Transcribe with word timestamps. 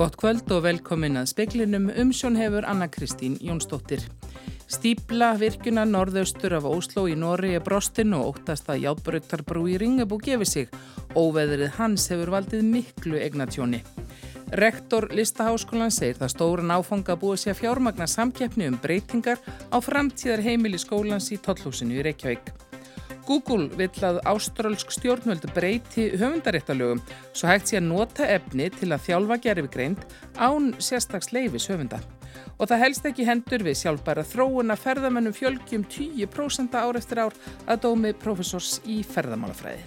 Gott 0.00 0.14
kvöld 0.16 0.48
og 0.56 0.62
velkomin 0.64 1.20
að 1.20 1.26
speklinum 1.28 1.90
umsjón 1.92 2.38
hefur 2.40 2.64
Anna 2.64 2.86
Kristín 2.88 3.34
Jónsdóttir. 3.44 4.00
Stípla 4.64 5.34
virkuna 5.36 5.84
norðaustur 5.84 6.54
af 6.56 6.64
Óslo 6.64 7.04
í 7.04 7.18
Nóri 7.20 7.50
er 7.58 7.60
brostinn 7.66 8.14
og 8.16 8.30
óttast 8.30 8.70
að 8.72 8.86
játbröktarbrú 8.86 9.66
í 9.68 9.74
Ringabú 9.82 10.16
gefi 10.24 10.48
sig. 10.48 10.72
Óveðrið 11.12 11.76
hans 11.76 12.08
hefur 12.14 12.32
valdið 12.32 12.64
miklu 12.70 13.20
egnatjóni. 13.20 13.82
Rektor 14.62 15.10
Listaháskólan 15.12 15.92
segir 15.92 16.16
það 16.22 16.32
stóran 16.32 16.72
áfanga 16.72 17.20
búið 17.20 17.44
sér 17.44 17.60
fjármagna 17.60 18.08
samkeppni 18.08 18.72
um 18.72 18.80
breytingar 18.80 19.36
á 19.68 19.76
framtíðar 19.84 20.40
heimili 20.48 20.80
skólans 20.80 21.28
í 21.28 21.42
Tollhúsinu 21.44 22.00
í 22.00 22.08
Reykjavík. 22.08 22.54
Google 23.30 23.68
vill 23.78 24.02
að 24.02 24.16
ástrálsk 24.26 24.90
stjórnvöldu 24.90 25.52
breyti 25.54 26.08
höfundaréttalögum 26.18 26.98
svo 27.30 27.46
hægt 27.46 27.70
sé 27.70 27.78
að 27.78 27.86
nota 27.86 28.26
efni 28.26 28.66
til 28.74 28.88
að 28.90 29.04
þjálfa 29.04 29.36
gerfigreind 29.44 30.02
án 30.34 30.72
sérstags 30.82 31.30
leifis 31.30 31.68
höfunda. 31.70 32.00
Og 32.58 32.66
það 32.66 32.82
helst 32.82 33.06
ekki 33.06 33.28
hendur 33.28 33.62
við 33.62 33.78
sjálfbæra 33.84 34.24
þróun 34.26 34.74
að 34.74 34.82
ferðamennum 34.82 35.36
fjölgjum 35.36 35.84
10% 35.86 36.74
ár 36.74 36.98
eftir 36.98 37.22
ár 37.22 37.36
að 37.70 37.84
dómi 37.84 38.10
profesors 38.18 38.80
í 38.82 39.00
ferðamálafræði. 39.06 39.84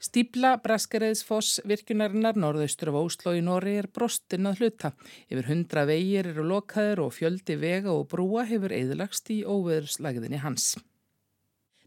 Stíbla 0.00 0.54
Braskareiðsfoss 0.62 1.58
virkunarinnar 1.68 2.38
norðaustur 2.38 2.92
af 2.92 3.00
Óslo 3.02 3.34
í 3.36 3.42
Nóri 3.44 3.74
er 3.82 3.90
brostinn 3.92 4.48
að 4.48 4.62
hluta. 4.62 4.92
Yfir 5.28 5.50
hundra 5.50 5.84
vegir 5.90 6.30
eru 6.30 6.46
lokaður 6.54 7.04
og 7.08 7.16
fjöldi 7.18 7.58
vega 7.60 7.92
og 7.92 8.06
brúa 8.14 8.46
hefur 8.48 8.72
eðlagst 8.78 9.28
í 9.34 9.42
óveðurslagðinni 9.42 10.40
hans. 10.46 10.78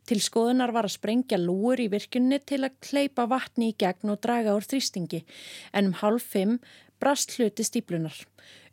Til 0.09 0.19
skoðunar 0.19 0.73
var 0.75 0.87
að 0.87 0.97
sprengja 0.97 1.39
lúur 1.39 1.79
í 1.79 1.89
virkunni 1.91 2.41
til 2.43 2.63
að 2.67 2.79
kleipa 2.83 3.27
vatni 3.31 3.71
í 3.71 3.77
gegn 3.79 4.11
og 4.11 4.19
draga 4.25 4.55
úr 4.57 4.65
þrýstingi 4.67 5.23
en 5.71 5.91
um 5.91 5.99
hálf 6.01 6.25
fimm 6.33 6.57
brast 7.03 7.35
hluti 7.35 7.63
stíplunar. 7.67 8.15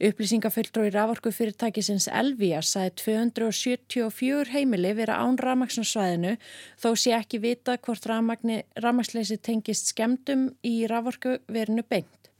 Upplýsingaföldrói 0.00 0.90
raforku 0.94 1.32
fyrirtækisins 1.34 2.06
Elvía 2.08 2.60
sæði 2.62 2.92
274 3.02 4.54
heimili 4.54 4.92
vera 4.96 5.18
án 5.22 5.38
ramagsnarsvæðinu 5.40 6.36
þó 6.82 6.88
sé 6.94 7.14
ekki 7.16 7.40
vita 7.42 7.76
hvort 7.78 8.06
ramagsleysi 8.06 9.40
tengist 9.42 9.90
skemdum 9.90 10.48
í 10.62 10.74
raforku 10.90 11.38
verinu 11.50 11.82
bengt. 11.82 12.30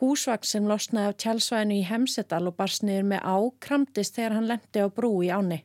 Húsvagn 0.00 0.48
sem 0.48 0.68
losnaði 0.68 1.12
af 1.12 1.18
tjálsvæðinu 1.24 1.80
í 1.80 1.88
Hemsedal 1.88 2.46
og 2.48 2.56
barsniður 2.60 3.08
með 3.14 3.24
á 3.24 3.36
kramtist 3.64 4.16
þegar 4.16 4.36
hann 4.38 4.48
lendi 4.48 4.84
á 4.84 4.88
brú 4.88 5.10
í 5.24 5.32
áni. 5.32 5.60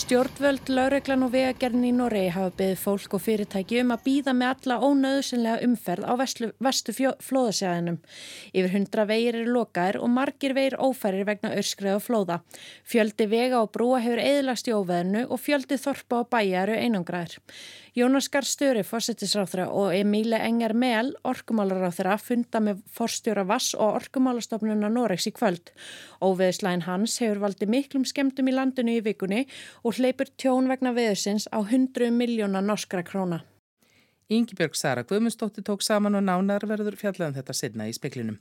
Stjórnvöld, 0.00 0.70
laureglan 0.72 1.26
og 1.26 1.32
vegagerðin 1.34 1.82
í 1.84 1.90
Noregi 1.92 2.30
hafa 2.32 2.54
beðið 2.56 2.78
fólk 2.80 3.14
og 3.18 3.20
fyrirtæki 3.20 3.82
um 3.82 3.90
að 3.92 4.04
býða 4.06 4.32
með 4.38 4.52
alla 4.54 4.76
ónöðsynlega 4.86 5.66
umferð 5.66 6.06
á 6.08 6.12
vestu, 6.16 6.48
vestu 6.56 6.94
flóðasjæðinum. 6.96 7.98
Yfir 8.54 8.72
hundra 8.72 9.04
vegir 9.10 9.36
eru 9.42 9.52
lokaðir 9.58 9.98
og 10.00 10.08
margir 10.14 10.54
vegir 10.56 10.78
ófærir 10.80 11.28
vegna 11.28 11.52
öskreið 11.60 11.98
og 11.98 12.04
flóða. 12.06 12.38
Fjöldi 12.88 13.28
vega 13.28 13.60
og 13.60 13.74
brúa 13.76 14.00
hefur 14.00 14.24
eðlast 14.24 14.70
í 14.70 14.76
óveðinu 14.78 15.26
og 15.28 15.42
fjöldi 15.44 15.76
þorpa 15.84 16.22
og 16.22 16.32
bæja 16.32 16.64
eru 16.64 16.80
einangraðir. 16.80 17.36
Jónas 17.94 18.28
Gar 18.30 18.44
Störi, 18.46 18.84
fórsettisráþra 18.86 19.64
og 19.74 19.94
Emíle 19.94 20.38
Engar 20.38 20.76
Mel, 20.78 21.08
orkumálaráþra, 21.26 22.14
funda 22.22 22.60
með 22.62 22.84
forstjóra 22.94 23.42
Vass 23.48 23.74
og 23.74 23.96
orkumálastofnuna 23.98 24.86
Noregs 24.94 25.26
í 25.26 25.32
kvöld. 25.34 25.72
Óveðslægin 26.22 26.86
hans 26.86 27.18
hefur 27.18 27.42
valdið 27.42 27.72
miklum 27.74 28.04
skemmtum 28.06 28.46
í 28.46 28.54
landinu 28.54 28.94
í 28.94 29.02
vikunni 29.02 29.46
og 29.82 29.98
hleypur 29.98 30.30
tjón 30.38 30.70
vegna 30.70 30.94
veðusins 30.94 31.48
á 31.50 31.58
100 31.58 32.14
miljóna 32.14 32.62
norskra 32.62 33.02
króna. 33.02 33.42
Íngibjörg 34.30 34.78
Sara 34.78 35.02
Guðmundsdóttir 35.02 35.66
tók 35.66 35.82
saman 35.82 36.14
og 36.14 36.22
nánar 36.22 36.62
verður 36.70 36.94
fjallega 36.94 37.32
um 37.32 37.38
þetta 37.40 37.58
sinna 37.58 37.90
í 37.90 37.96
speklinum. 37.96 38.38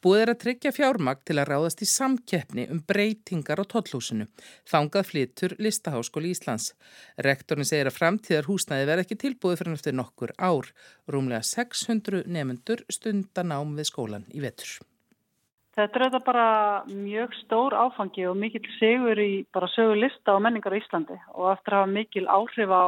Búið 0.00 0.22
er 0.22 0.30
að 0.32 0.38
tryggja 0.40 0.70
fjármakt 0.72 1.26
til 1.28 1.34
að 1.36 1.50
ráðast 1.50 1.82
í 1.84 1.86
samkeppni 1.90 2.62
um 2.72 2.78
breytingar 2.88 3.60
á 3.60 3.68
tollhúsinu. 3.68 4.24
Þangað 4.64 5.08
flyttur 5.10 5.54
Listaháskóli 5.60 6.30
Íslands. 6.32 6.70
Rektorni 7.20 7.66
segir 7.68 7.90
að 7.90 7.98
framtíðar 7.98 8.48
húsnæði 8.48 8.86
verð 8.88 9.04
ekki 9.04 9.18
tilbúið 9.20 9.58
fyrir 9.60 9.76
eftir 9.76 9.98
nokkur 9.98 10.32
ár. 10.40 10.70
Rúmlega 11.04 11.44
600 11.44 12.22
nefnendur 12.24 12.80
stundan 12.88 13.52
ám 13.52 13.74
við 13.76 13.90
skólan 13.90 14.24
í 14.32 14.40
vetur. 14.40 14.78
Þetta 15.76 16.00
er 16.00 16.06
þetta 16.06 16.22
bara 16.30 16.48
mjög 16.88 17.36
stór 17.42 17.76
áfangi 17.76 18.24
og 18.30 18.40
mikil 18.40 18.64
segur 18.78 19.20
í 19.20 19.44
bara 19.52 19.68
sögu 19.74 20.00
lista 20.00 20.32
og 20.32 20.40
menningar 20.46 20.72
á 20.72 20.80
Íslandi 20.80 21.20
og 21.36 21.52
eftir 21.52 21.76
að 21.76 21.84
hafa 21.84 21.92
mikil 21.92 22.24
áhrif 22.24 22.72
á, 22.72 22.84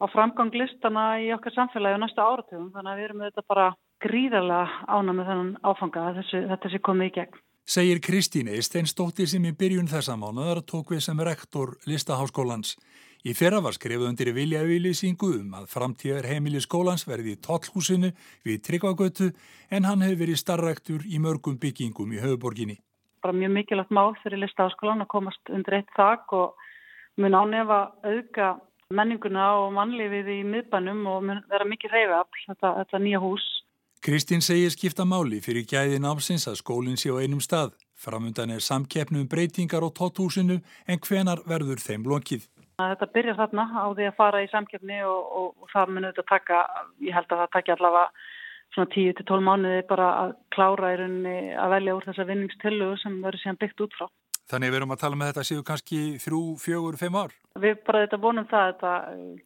á 0.00 0.04
framgang 0.08 0.56
listana 0.56 1.06
í 1.20 1.28
okkar 1.36 1.52
samfélagi 1.52 2.00
á 2.00 2.02
næsta 2.06 2.24
áratugum. 2.24 2.72
Þannig 2.72 2.96
að 2.96 2.98
við 3.04 3.08
erum 3.10 3.24
þetta 3.28 3.48
bara 3.52 3.70
gríðarlega 4.00 4.88
ána 4.88 5.14
með 5.14 5.30
þennan 5.30 5.52
áfanga 5.62 6.08
að 6.08 6.20
þessu, 6.20 6.42
þetta 6.50 6.72
sé 6.72 6.80
komið 6.88 7.10
í 7.10 7.14
gegn. 7.18 7.40
Segir 7.70 8.00
Kristín 8.02 8.48
Eisteinsdóttir 8.50 9.28
sem 9.30 9.44
í 9.46 9.52
byrjun 9.54 9.90
þessa 9.90 10.16
mánuðar 10.18 10.64
tók 10.66 10.90
við 10.94 11.04
sem 11.04 11.20
rektor 11.22 11.76
Listaháskólans. 11.86 12.74
Í 13.20 13.34
fyrra 13.36 13.60
var 13.60 13.76
skrifuð 13.76 14.08
undir 14.08 14.30
viljavíliðsíngu 14.32 15.28
um 15.42 15.52
að 15.58 15.66
framtíðar 15.68 16.24
heimili 16.30 16.62
skólans 16.64 17.04
verði 17.04 17.34
í 17.36 17.40
tollhúsinu 17.44 18.14
við 18.48 18.62
Tryggvagötu 18.64 19.28
en 19.68 19.84
hann 19.84 20.00
hefur 20.06 20.22
verið 20.22 20.40
starrektur 20.40 21.04
í 21.04 21.20
mörgum 21.20 21.60
byggingum 21.60 22.16
í 22.16 22.22
höfuborginni. 22.22 22.78
Bara 23.20 23.36
mjög 23.36 23.52
mikilvægt 23.58 23.92
mál 23.92 24.16
fyrir 24.22 24.40
Listaháskólan 24.40 25.04
að 25.04 25.12
komast 25.12 25.52
undir 25.52 25.82
eitt 25.82 25.92
þak 25.98 26.32
og 26.32 26.66
mun 27.20 27.36
ánefa 27.36 27.80
auðga 28.08 28.54
menninguna 28.90 29.50
og 29.60 29.74
mannlifið 29.76 30.30
í 30.34 30.42
miðbænum 30.48 31.04
og 31.06 31.26
mun 31.28 31.42
vera 31.52 31.68
mikið 31.68 31.92
reyðafl 31.94 32.46
þetta, 32.48 32.72
þetta 32.80 33.04
nýja 33.04 33.20
hús. 33.22 33.44
Kristín 34.00 34.40
segir 34.40 34.70
skipta 34.72 35.04
máli 35.04 35.42
fyrir 35.44 35.66
gæðin 35.68 36.06
ámsins 36.08 36.46
að 36.48 36.54
skólinn 36.62 36.96
sé 36.96 37.10
á 37.12 37.20
einum 37.20 37.42
stað. 37.44 37.74
Framundan 38.00 38.48
er 38.54 38.62
samkeppnum 38.64 39.26
breytingar 39.28 39.84
á 39.84 39.92
tóttúsinu 39.92 40.56
en 40.88 41.00
hvenar 41.04 41.42
verður 41.44 41.82
þeim 41.84 42.06
lokið. 42.08 42.46
Þetta 42.80 43.08
byrjar 43.12 43.36
þarna 43.42 43.66
á 43.76 43.86
því 43.92 44.06
að 44.08 44.16
fara 44.16 44.40
í 44.40 44.48
samkeppni 44.48 45.02
og, 45.04 45.20
og, 45.20 45.48
og 45.60 45.68
það 45.74 45.92
munir 45.92 46.14
þetta 46.14 46.24
taka, 46.32 46.62
ég 47.04 47.12
held 47.12 47.28
að 47.28 47.42
það 47.42 47.52
takja 47.58 47.76
allavega 47.76 48.06
svona 48.72 48.92
10-12 48.96 49.46
mánuði 49.50 49.84
bara 49.92 50.08
að 50.22 50.32
klára 50.56 50.94
í 50.94 50.98
rauninni 51.02 51.36
að 51.60 51.74
velja 51.74 51.98
úr 51.98 52.08
þessa 52.08 52.28
vinningstillu 52.32 52.90
sem 53.02 53.20
verður 53.20 53.42
síðan 53.44 53.60
byggt 53.60 53.84
út 53.84 54.00
frá. 54.00 54.08
Þannig 54.50 54.72
við 54.72 54.80
erum 54.80 54.94
að 54.94 55.02
tala 55.04 55.18
með 55.18 55.28
þetta 55.30 55.46
séu 55.46 55.64
kannski 55.66 55.98
þrjú, 56.18 56.40
fjögur, 56.58 56.96
fimm 56.98 57.18
ár? 57.20 57.34
Við 57.62 57.76
bara 57.86 58.00
þetta 58.02 58.18
vonum 58.24 58.48
það 58.50 58.62
að 58.64 58.70
þetta 58.72 58.94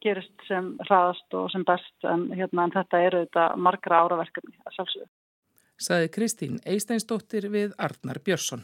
gerist 0.01 0.45
sem 0.47 0.71
hraðast 0.87 1.37
og 1.37 1.51
sem 1.53 1.65
best 1.67 2.07
en, 2.09 2.23
hérna, 2.33 2.65
en 2.65 2.73
þetta 2.73 3.01
eru 3.05 3.25
þetta 3.27 3.43
margra 3.67 3.99
áraverkefni 4.05 4.57
að 4.65 4.77
sjálfsögðu. 4.79 5.11
Saði 5.85 6.09
Kristín 6.15 6.57
Eisteinsdóttir 6.65 7.49
við 7.53 7.75
Arnar 7.77 8.21
Björnsson. 8.25 8.63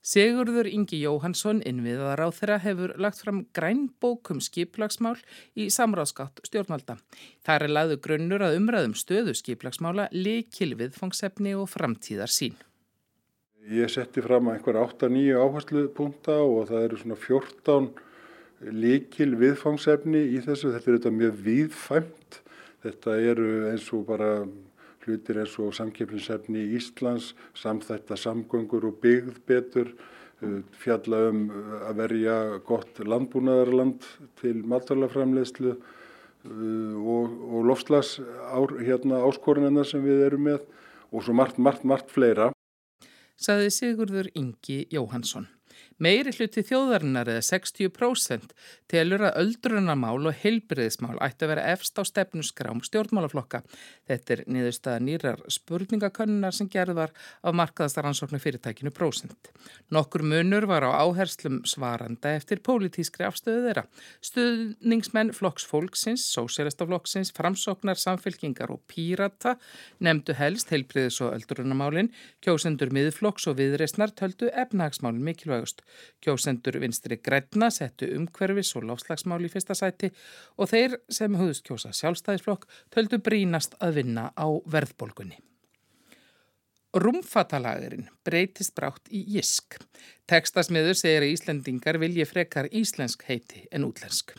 Sigurður 0.00 0.64
Ingi 0.64 1.02
Jóhansson 1.02 1.58
innviðar 1.68 2.22
á 2.24 2.28
þeirra 2.32 2.56
hefur 2.64 2.94
lagt 2.96 3.20
fram 3.20 3.42
grænbókum 3.52 4.40
skiplagsmál 4.40 5.18
í 5.52 5.66
samráðskátt 5.68 6.40
stjórnvalda. 6.48 6.96
Það 7.44 7.66
er 7.66 7.74
laðu 7.76 8.00
grunnur 8.06 8.46
að 8.46 8.56
umræðum 8.62 8.96
stöðu 8.96 9.36
skiplagsmála, 9.36 10.08
likil 10.16 10.72
viðfangsefni 10.80 11.52
og 11.60 11.68
framtíðar 11.68 12.32
sín. 12.32 12.56
Ég 13.68 13.90
setti 13.92 14.22
fram 14.24 14.48
einhver 14.48 14.78
8-9 14.80 15.36
áherslu 15.36 15.82
punta 15.92 16.38
og 16.40 16.70
það 16.70 16.84
eru 16.86 16.98
svona 17.00 17.16
14 17.20 17.88
líkil 18.72 19.34
viðfangsefni 19.40 20.22
í 20.32 20.40
þessu. 20.44 20.70
Þetta 20.72 20.88
er 20.88 20.96
þetta 20.96 21.12
mjög 21.12 21.42
viðfæmt. 21.44 22.38
Þetta 22.80 23.16
eru 23.30 23.48
eins 23.68 23.90
og 23.92 24.06
bara 24.08 24.30
hlutir 25.04 25.42
eins 25.42 25.56
og 25.60 25.74
samkeppninsefni 25.76 26.62
í 26.62 26.78
Íslands, 26.78 27.34
samþætta 27.56 28.16
samgöngur 28.20 28.86
og 28.88 28.98
byggð 29.02 29.40
betur, 29.48 29.92
fjalla 30.80 31.26
um 31.28 31.42
að 31.84 31.98
verja 32.00 32.36
gott 32.64 33.00
landbúnaðarland 33.04 34.06
til 34.40 34.62
matalaframlegslu 34.68 35.74
og, 35.74 37.26
og 37.28 37.66
lofslags 37.68 38.16
hérna, 38.80 39.20
áskorunina 39.28 39.84
sem 39.84 40.00
við 40.04 40.24
erum 40.30 40.48
með 40.48 40.64
og 41.10 41.26
svo 41.26 41.36
margt, 41.36 41.60
margt, 41.60 41.84
margt 41.84 42.12
fleira 42.14 42.48
saði 43.40 43.70
Sigurður 43.72 44.28
Ingi 44.36 44.82
Jóhansson. 44.92 45.46
Meiri 46.00 46.32
hluti 46.32 46.62
þjóðarinnar 46.64 47.28
eða 47.28 47.42
60% 47.44 48.54
telur 48.88 49.20
að 49.28 49.34
öldrunamál 49.42 50.30
og 50.30 50.38
heilbriðismál 50.40 51.18
ætti 51.20 51.44
að 51.44 51.50
vera 51.52 51.64
efst 51.74 52.00
á 52.00 52.02
stefnusgrám 52.08 52.80
stjórnmálaflokka. 52.86 53.60
Þetta 54.08 54.32
er 54.32 54.42
niðurstaða 54.48 55.02
nýrar 55.04 55.42
spurningakönnunar 55.52 56.56
sem 56.56 56.70
gerðar 56.72 57.12
af 57.44 57.56
markaðastaransóknu 57.60 58.40
fyrirtækinu 58.40 58.94
prósent. 58.96 59.50
Nokkur 59.92 60.24
munur 60.24 60.64
var 60.70 60.86
á 60.88 61.04
áherslum 61.04 61.60
svaranda 61.68 62.32
eftir 62.38 62.64
pólitískri 62.64 63.28
afstöðu 63.28 63.66
þeirra. 63.68 63.84
Stuðningsmenn 64.24 65.34
flokksfólksins, 65.36 66.24
sósérastaflokksins, 66.32 67.34
framsóknar, 67.36 68.00
samfélkingar 68.00 68.72
og 68.72 68.80
pírata 68.88 69.58
nefndu 70.00 70.32
helst 70.40 70.72
heilbriðis 70.72 71.20
og 71.20 71.36
öldrunamálin, 71.36 72.08
kjósendur 72.40 72.88
miðflokks 72.96 73.50
og 73.52 73.60
viðreysnar 73.60 74.16
töldu 74.16 74.48
efnahagsmálin 74.48 75.20
mikilvægust. 75.28 75.84
Kjósendur 76.22 76.80
vinstri 76.82 77.20
græna 77.22 77.70
settu 77.74 78.08
umhverfis 78.16 78.72
og 78.78 78.88
láfslagsmál 78.90 79.44
í 79.46 79.52
fyrsta 79.52 79.76
sæti 79.78 80.10
og 80.56 80.70
þeir 80.72 80.98
sem 81.08 81.38
höfðust 81.38 81.66
kjósa 81.68 81.92
sjálfstæðisflokk 82.00 82.66
töldu 82.94 83.20
brínast 83.22 83.78
að 83.80 84.00
vinna 84.00 84.30
á 84.34 84.46
verðbolgunni. 84.66 85.38
Rúmfatalagurinn 86.90 88.08
breytist 88.26 88.74
brátt 88.74 89.06
í 89.14 89.22
Jisk. 89.36 89.76
Tekstasmiður 90.26 90.98
segir 90.98 91.22
að 91.22 91.34
Íslendingar 91.36 92.00
vilji 92.02 92.26
frekar 92.26 92.66
íslensk 92.74 93.22
heiti 93.28 93.68
en 93.70 93.86
útlensk. 93.86 94.34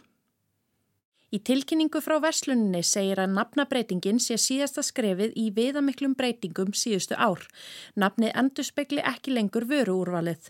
Í 1.31 1.39
tilkynningu 1.47 2.01
frá 2.03 2.17
Vesluninni 2.19 2.81
segir 2.83 3.21
að 3.23 3.37
nafnabreitingin 3.37 4.17
sé 4.19 4.35
síðasta 4.35 4.83
skrefið 4.83 5.37
í 5.39 5.45
viðamiklum 5.55 6.11
breytingum 6.19 6.73
síðustu 6.75 7.15
ár. 7.15 7.45
Nafnið 7.95 8.33
endur 8.41 8.67
spekli 8.67 8.99
ekki 8.99 9.37
lengur 9.37 9.63
vöru 9.69 9.95
úrvalið. 10.01 10.49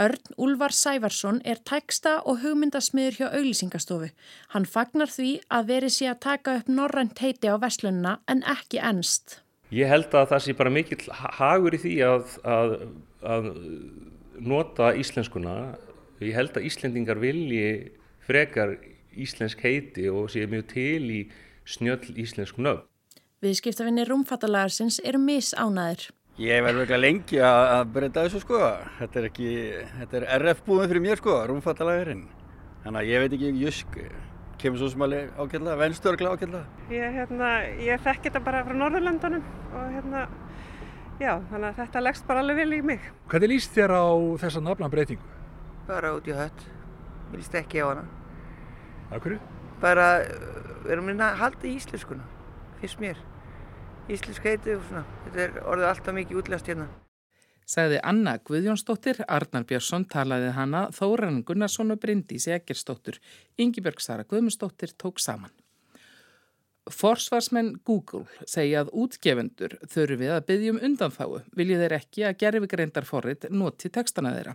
Örn 0.00 0.32
Úlvar 0.40 0.72
Sævarsson 0.72 1.42
er 1.44 1.60
tæksta 1.68 2.14
og 2.24 2.40
hugmyndasmiður 2.46 3.18
hjá 3.18 3.26
auglýsingastofu. 3.28 4.08
Hann 4.56 4.64
fagnar 4.64 5.12
því 5.12 5.34
að 5.52 5.68
veri 5.74 5.92
sé 5.92 6.08
að 6.08 6.22
taka 6.30 6.56
upp 6.62 6.72
norrænt 6.72 7.20
heiti 7.20 7.52
á 7.52 7.60
Veslunina 7.60 8.16
en 8.24 8.40
ekki 8.56 8.80
ennst. 8.80 9.42
Ég 9.68 9.92
held 9.92 10.16
að 10.16 10.32
það 10.32 10.44
sé 10.46 10.56
bara 10.56 10.72
mikill 10.72 11.12
hagur 11.12 11.76
í 11.76 11.84
því 11.84 11.94
að, 12.08 12.34
að, 12.56 12.76
að 13.20 13.52
nota 14.40 14.94
íslenskuna. 14.96 15.76
Ég 16.24 16.32
held 16.40 16.56
að 16.56 16.72
Íslendingar 16.72 17.20
vilji 17.20 17.90
frekar 18.24 18.78
íslensk 19.24 19.64
heiti 19.64 20.08
og 20.12 20.28
sé 20.32 20.44
mjög 20.50 20.68
til 20.74 21.08
í 21.10 21.20
snjöll 21.66 22.14
íslensk 22.14 22.60
nöfn. 22.60 22.84
Viðskiptafinni 23.44 24.06
rúmfattalagarsins 24.08 25.00
eru 25.04 25.20
misánæður. 25.20 26.08
Ég 26.40 26.62
verður 26.64 26.84
ekki 26.84 26.96
lengi 27.00 27.38
að 27.40 27.82
breyta 27.94 28.26
þessu 28.26 28.42
sko. 28.42 28.58
Þetta 28.98 29.20
er, 29.20 29.26
ekki, 29.30 29.50
þetta 30.00 30.18
er 30.18 30.26
RF 30.40 30.62
búin 30.66 30.88
fyrir 30.88 31.04
mér 31.04 31.20
sko, 31.20 31.36
rúmfattalagarinn. 31.48 32.26
Þannig 32.84 33.02
að 33.02 33.12
ég 33.12 33.22
veit 33.22 33.36
ekki, 33.36 33.52
Jusk 33.60 34.00
kemur 34.60 34.80
svo 34.80 34.90
smáli 34.92 35.22
ákveðlega, 35.36 35.78
venstörgla 35.80 36.32
ákveðlega. 36.34 36.82
Ég, 36.92 37.16
hérna, 37.16 37.52
ég 37.82 38.04
þekk 38.04 38.28
þetta 38.28 38.42
bara 38.46 38.62
frá 38.66 38.76
Norðurlandunum 38.80 39.48
og 39.76 39.94
hérna, 39.94 40.26
já, 41.20 41.32
þannig 41.50 41.68
að 41.68 41.80
þetta 41.82 42.04
leggst 42.04 42.28
bara 42.28 42.44
alveg 42.44 42.60
vel 42.62 42.76
í 42.78 42.82
mig. 42.92 43.10
Hvernig 43.32 43.52
líst 43.52 43.76
þér 43.76 43.96
á 43.96 44.04
þessa 44.44 44.62
nafnabreitingu? 44.64 45.34
Bara 45.88 46.14
út 46.16 46.28
í 46.28 46.36
hött. 46.36 46.64
Mér 47.30 47.42
líst 47.42 47.58
ekki 47.60 47.84
á 47.84 47.86
hana. 47.92 48.06
Af 49.10 49.22
hverju? 49.22 49.38
Bara, 49.80 50.06
við 50.84 50.92
erum 50.96 51.10
að 51.14 51.40
halda 51.40 51.68
í 51.68 51.74
íslenskuna, 51.76 52.24
finnst 52.80 53.00
mér. 53.02 53.18
Íslensk 54.10 54.46
heiti 54.46 54.74
og 54.74 54.86
svona, 54.86 55.02
þetta 55.26 55.42
er 55.44 55.58
orðið 55.66 55.90
alltaf 55.90 56.16
mikið 56.16 56.40
útlæst 56.40 56.70
hérna. 56.70 56.86
Sagði 57.66 57.98
Anna 58.06 58.36
Guðjónsdóttir, 58.46 59.24
Arnar 59.26 59.64
Björnsson 59.66 60.04
talaði 60.10 60.52
hana, 60.54 60.84
Þóran 60.94 61.40
Gunnarsson 61.46 61.90
og 61.90 61.98
Bryndís 62.02 62.46
Egersdóttir. 62.54 63.18
Ingiberg 63.58 63.98
Sara 64.02 64.22
Guðmundsdóttir 64.22 64.94
tók 64.94 65.18
saman. 65.18 65.50
Forsvarsmenn 66.86 67.72
Google 67.82 68.28
segja 68.46 68.84
að 68.84 68.92
útgefendur 69.02 69.72
þurfi 69.90 70.28
að 70.30 70.44
byggjum 70.46 70.76
undanfáu 70.86 71.40
viljið 71.58 71.82
þeir 71.82 71.94
ekki 71.96 72.24
að 72.28 72.36
gerfigreindar 72.44 73.08
forrið 73.08 73.48
noti 73.50 73.90
textana 73.90 74.30
þeirra. 74.36 74.54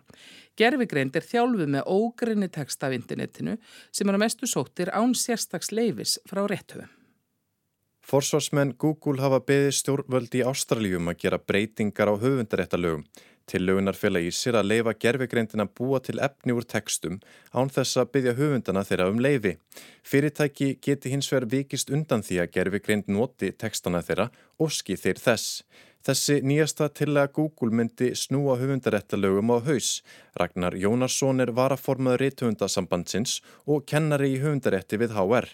Gerfigreind 0.56 1.20
er 1.20 1.28
þjálfuð 1.28 1.74
með 1.76 1.92
ógrinni 1.92 2.48
texta 2.48 2.88
af 2.88 2.96
internetinu 2.96 3.58
sem 3.92 4.08
er 4.08 4.16
að 4.16 4.24
mestu 4.24 4.48
sóttir 4.48 4.94
án 4.96 5.12
sérstags 5.12 5.74
leifis 5.76 6.18
frá 6.30 6.46
réttöfum. 6.48 6.88
Forsvarsmenn 8.02 8.74
Google 8.80 9.22
hafa 9.22 9.42
beðið 9.46 9.76
stjórnvöld 9.78 10.34
í 10.36 10.46
Ástralíum 10.48 11.12
að 11.12 11.20
gera 11.26 11.38
breytingar 11.40 12.10
á 12.12 12.16
höfundaréttalögum 12.16 13.04
Tillögunar 13.50 13.98
fela 13.98 14.22
í 14.22 14.30
sér 14.32 14.58
að 14.60 14.70
leifa 14.72 14.94
gerfegreindina 15.06 15.66
búa 15.66 16.00
til 16.04 16.20
efni 16.24 16.54
úr 16.56 16.68
tekstum 16.68 17.20
án 17.52 17.72
þess 17.74 18.00
að 18.00 18.12
byggja 18.16 18.36
höfundana 18.38 18.84
þeirra 18.88 19.10
um 19.12 19.22
leifi. 19.24 19.56
Fyrirtæki 20.04 20.76
geti 20.82 21.12
hins 21.14 21.32
vegar 21.32 21.50
vikist 21.52 21.92
undan 21.92 22.24
því 22.26 22.42
að 22.44 22.52
gerfegreind 22.58 23.10
noti 23.12 23.52
tekstana 23.52 24.04
þeirra 24.06 24.30
og 24.62 24.72
skið 24.72 25.06
þeir 25.06 25.24
þess. 25.26 25.64
Þessi 26.02 26.40
nýjasta 26.42 26.88
til 26.98 27.12
að 27.14 27.28
Google 27.36 27.76
myndi 27.78 28.08
snúa 28.18 28.56
höfundaréttalögum 28.58 29.52
á 29.54 29.62
haus. 29.68 29.90
Ragnar 30.34 30.74
Jónarsson 30.74 31.44
er 31.44 31.52
varaformaður 31.54 32.24
reythöfundasambandsins 32.24 33.36
og 33.70 33.86
kennari 33.86 34.32
í 34.34 34.40
höfundarétti 34.42 34.98
við 34.98 35.14
HR. 35.14 35.46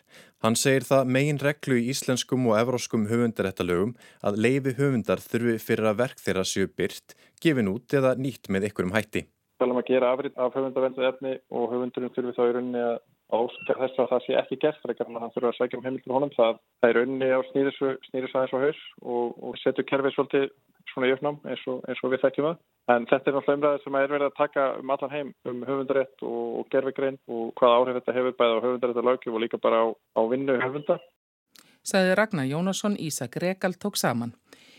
Hann 0.45 0.55
segir 0.55 0.87
það 0.87 1.11
megin 1.17 1.41
reglu 1.43 1.81
í 1.81 1.89
íslenskum 1.91 2.47
og 2.47 2.61
evróskum 2.61 3.09
höfundaréttalögum 3.11 3.97
að 4.23 4.39
leifi 4.45 4.77
höfundar 4.79 5.19
þurfi 5.19 5.57
fyrir 5.65 5.91
að 5.91 5.99
verk 6.05 6.23
þeirra 6.23 6.47
séu 6.47 6.71
byrt, 6.71 7.17
gefin 7.43 7.73
út 7.73 7.91
eða 7.99 8.15
nýtt 8.15 8.47
með 8.47 8.69
ykkurum 8.69 8.95
hætti. 8.95 9.27
Við 9.27 9.65
talum 9.65 9.81
að 9.81 9.91
gera 9.91 10.13
afrið 10.15 10.39
af 10.39 10.55
höfundavendu 10.55 11.07
efni 11.11 11.35
og 11.51 11.71
höfundurinn 11.73 12.15
þurfi 12.15 12.37
þá 12.37 12.43
í 12.45 12.55
rauninni 12.55 12.87
að 12.87 12.97
áskar 13.33 13.81
þess 13.81 13.99
að 13.99 14.09
það 14.11 14.23
sé 14.23 14.37
ekki 14.39 14.57
gert 14.61 14.79
frekar 14.83 15.09
en 15.09 15.17
að 15.17 15.25
hann 15.25 15.33
þurfa 15.35 15.51
að 15.51 15.57
sækja 15.57 15.77
um 15.79 15.85
heimildur 15.85 16.15
honum. 16.15 16.33
Það, 16.37 16.59
það 16.81 16.89
er 16.89 16.99
unni 17.03 17.27
á 17.27 17.39
aðeins 17.43 18.35
á 18.35 18.59
haus 18.63 18.81
og, 19.01 19.35
og 19.43 19.59
setur 19.63 19.87
kerfið 19.89 20.15
svolítið 20.15 20.47
svona 20.93 21.09
í 21.09 21.13
uppnám 21.17 21.39
eins 21.43 21.65
og, 21.67 21.83
eins 21.89 22.01
og 22.03 22.13
við 22.13 22.23
þekkjum 22.23 22.47
það. 22.47 22.63
En 22.93 23.05
þetta 23.09 23.29
er 23.29 23.35
náttúrulega 23.35 23.59
umræðið 23.59 23.83
sem 23.83 23.99
er 23.99 24.13
verið 24.13 24.29
að 24.29 24.37
taka 24.39 24.65
um 24.79 24.95
allan 24.95 25.13
heim 25.13 25.33
um 25.51 25.61
höfundarétt 25.67 26.23
og, 26.23 26.41
og 26.61 26.71
gerfigrein 26.71 27.19
og 27.27 27.51
hvað 27.59 27.77
áhrif 27.77 27.99
þetta 27.99 28.17
hefur 28.17 28.37
bæðið 28.39 28.57
á 28.57 28.65
höfundarétt 28.65 29.01
og 29.01 29.07
lögjum 29.09 29.37
og 29.37 29.43
líka 29.43 29.59
bara 29.59 29.83
á, 29.83 29.87
á 29.91 30.21
vinnu 30.31 30.59
höfunda. 30.63 30.99
Saði 31.87 32.15
Ragnar 32.19 32.47
Jónasson 32.47 32.95
Ísak 32.99 33.35
Rekal 33.43 33.75
tók 33.75 33.99
saman 33.99 34.33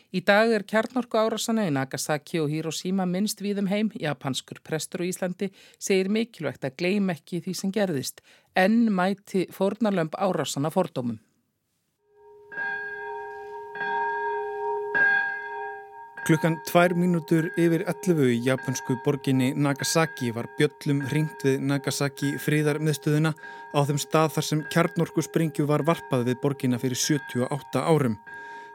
Í 0.08 0.22
dag 0.24 0.48
er 0.56 0.62
kjarnorku 0.64 1.18
árásana 1.20 1.66
í 1.68 1.72
Nagasaki 1.74 2.38
og 2.40 2.48
Hiroshima 2.48 3.04
minnst 3.04 3.42
við 3.44 3.58
um 3.60 3.66
heim. 3.68 3.90
Japanskur 3.92 4.62
prestur 4.64 5.02
í 5.04 5.10
Íslandi 5.12 5.50
segir 5.76 6.08
mikilvægt 6.08 6.64
að 6.64 6.78
gleym 6.80 7.10
ekki 7.12 7.42
því 7.44 7.52
sem 7.58 7.72
gerðist. 7.76 8.22
En 8.56 8.86
mæti 8.88 9.44
fórnarlömp 9.52 10.16
árásana 10.16 10.72
fordómum. 10.72 11.18
Klukkan 16.24 16.56
tvær 16.68 16.92
mínútur 16.96 17.46
yfir 17.60 17.84
11 17.88 18.32
í 18.32 18.40
japansku 18.48 18.98
borginni 19.04 19.54
Nagasaki 19.56 20.32
var 20.36 20.48
bjöllum 20.58 21.04
ringt 21.12 21.44
við 21.44 21.62
Nagasaki 21.68 22.34
fríðarmiðstöðuna 22.44 23.32
á 23.76 23.80
þeim 23.88 24.00
stað 24.00 24.34
þar 24.34 24.48
sem 24.50 24.64
kjarnorku 24.72 25.24
springju 25.24 25.68
var 25.68 25.84
varpað 25.88 26.26
við 26.28 26.42
borginna 26.42 26.80
fyrir 26.80 27.00
78 27.00 27.80
árum. 27.80 28.18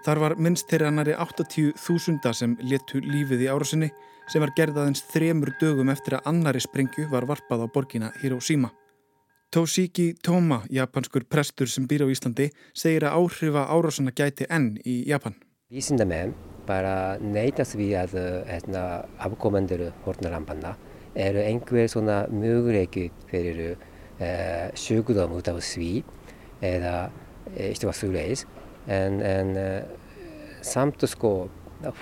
Þar 0.04 0.20
var 0.20 0.34
minnst 0.36 0.68
þeirra 0.68 0.90
annari 0.92 1.14
80.000 1.16 2.34
sem 2.36 2.58
letu 2.68 3.00
lífið 3.00 3.46
í 3.46 3.48
árásinni 3.48 3.88
sem 4.28 4.44
var 4.44 4.52
gerðaðins 4.58 5.04
þremur 5.14 5.54
dögum 5.62 5.92
eftir 5.94 6.18
að 6.18 6.28
annari 6.32 6.60
sprengju 6.64 7.06
var 7.12 7.24
varpað 7.30 7.64
á 7.64 7.68
borgina 7.72 8.10
Hiroshima. 8.20 8.74
Toshiki 9.54 10.10
Toma, 10.26 10.64
japanskur 10.68 11.24
prestur 11.30 11.70
sem 11.72 11.86
býr 11.88 12.04
á 12.04 12.12
Íslandi, 12.12 12.50
segir 12.76 13.06
að 13.08 13.22
áhrifa 13.22 13.64
árásana 13.72 14.12
gæti 14.12 14.48
enn 14.50 14.74
í 14.84 15.04
Japan. 15.08 15.38
Vísindamenn 15.72 16.34
bara 16.68 17.16
neytast 17.24 17.78
við 17.80 17.96
að 18.02 18.18
hérna, 18.50 18.84
afkomendur 19.24 19.86
hortnarampanna 20.04 20.74
eru 21.16 21.44
einhver 21.46 21.88
svona 21.88 22.26
möguleiki 22.34 23.08
fyrir 23.32 23.78
eh, 24.20 24.68
sjúkdóm 24.76 25.38
út 25.38 25.48
af 25.48 25.64
sví 25.64 26.02
eða 26.64 27.12
eitthvað 27.54 27.98
svoleiðis 28.00 28.46
en, 28.88 29.22
en 29.22 29.54
samt 30.64 31.04
sko 31.10 31.34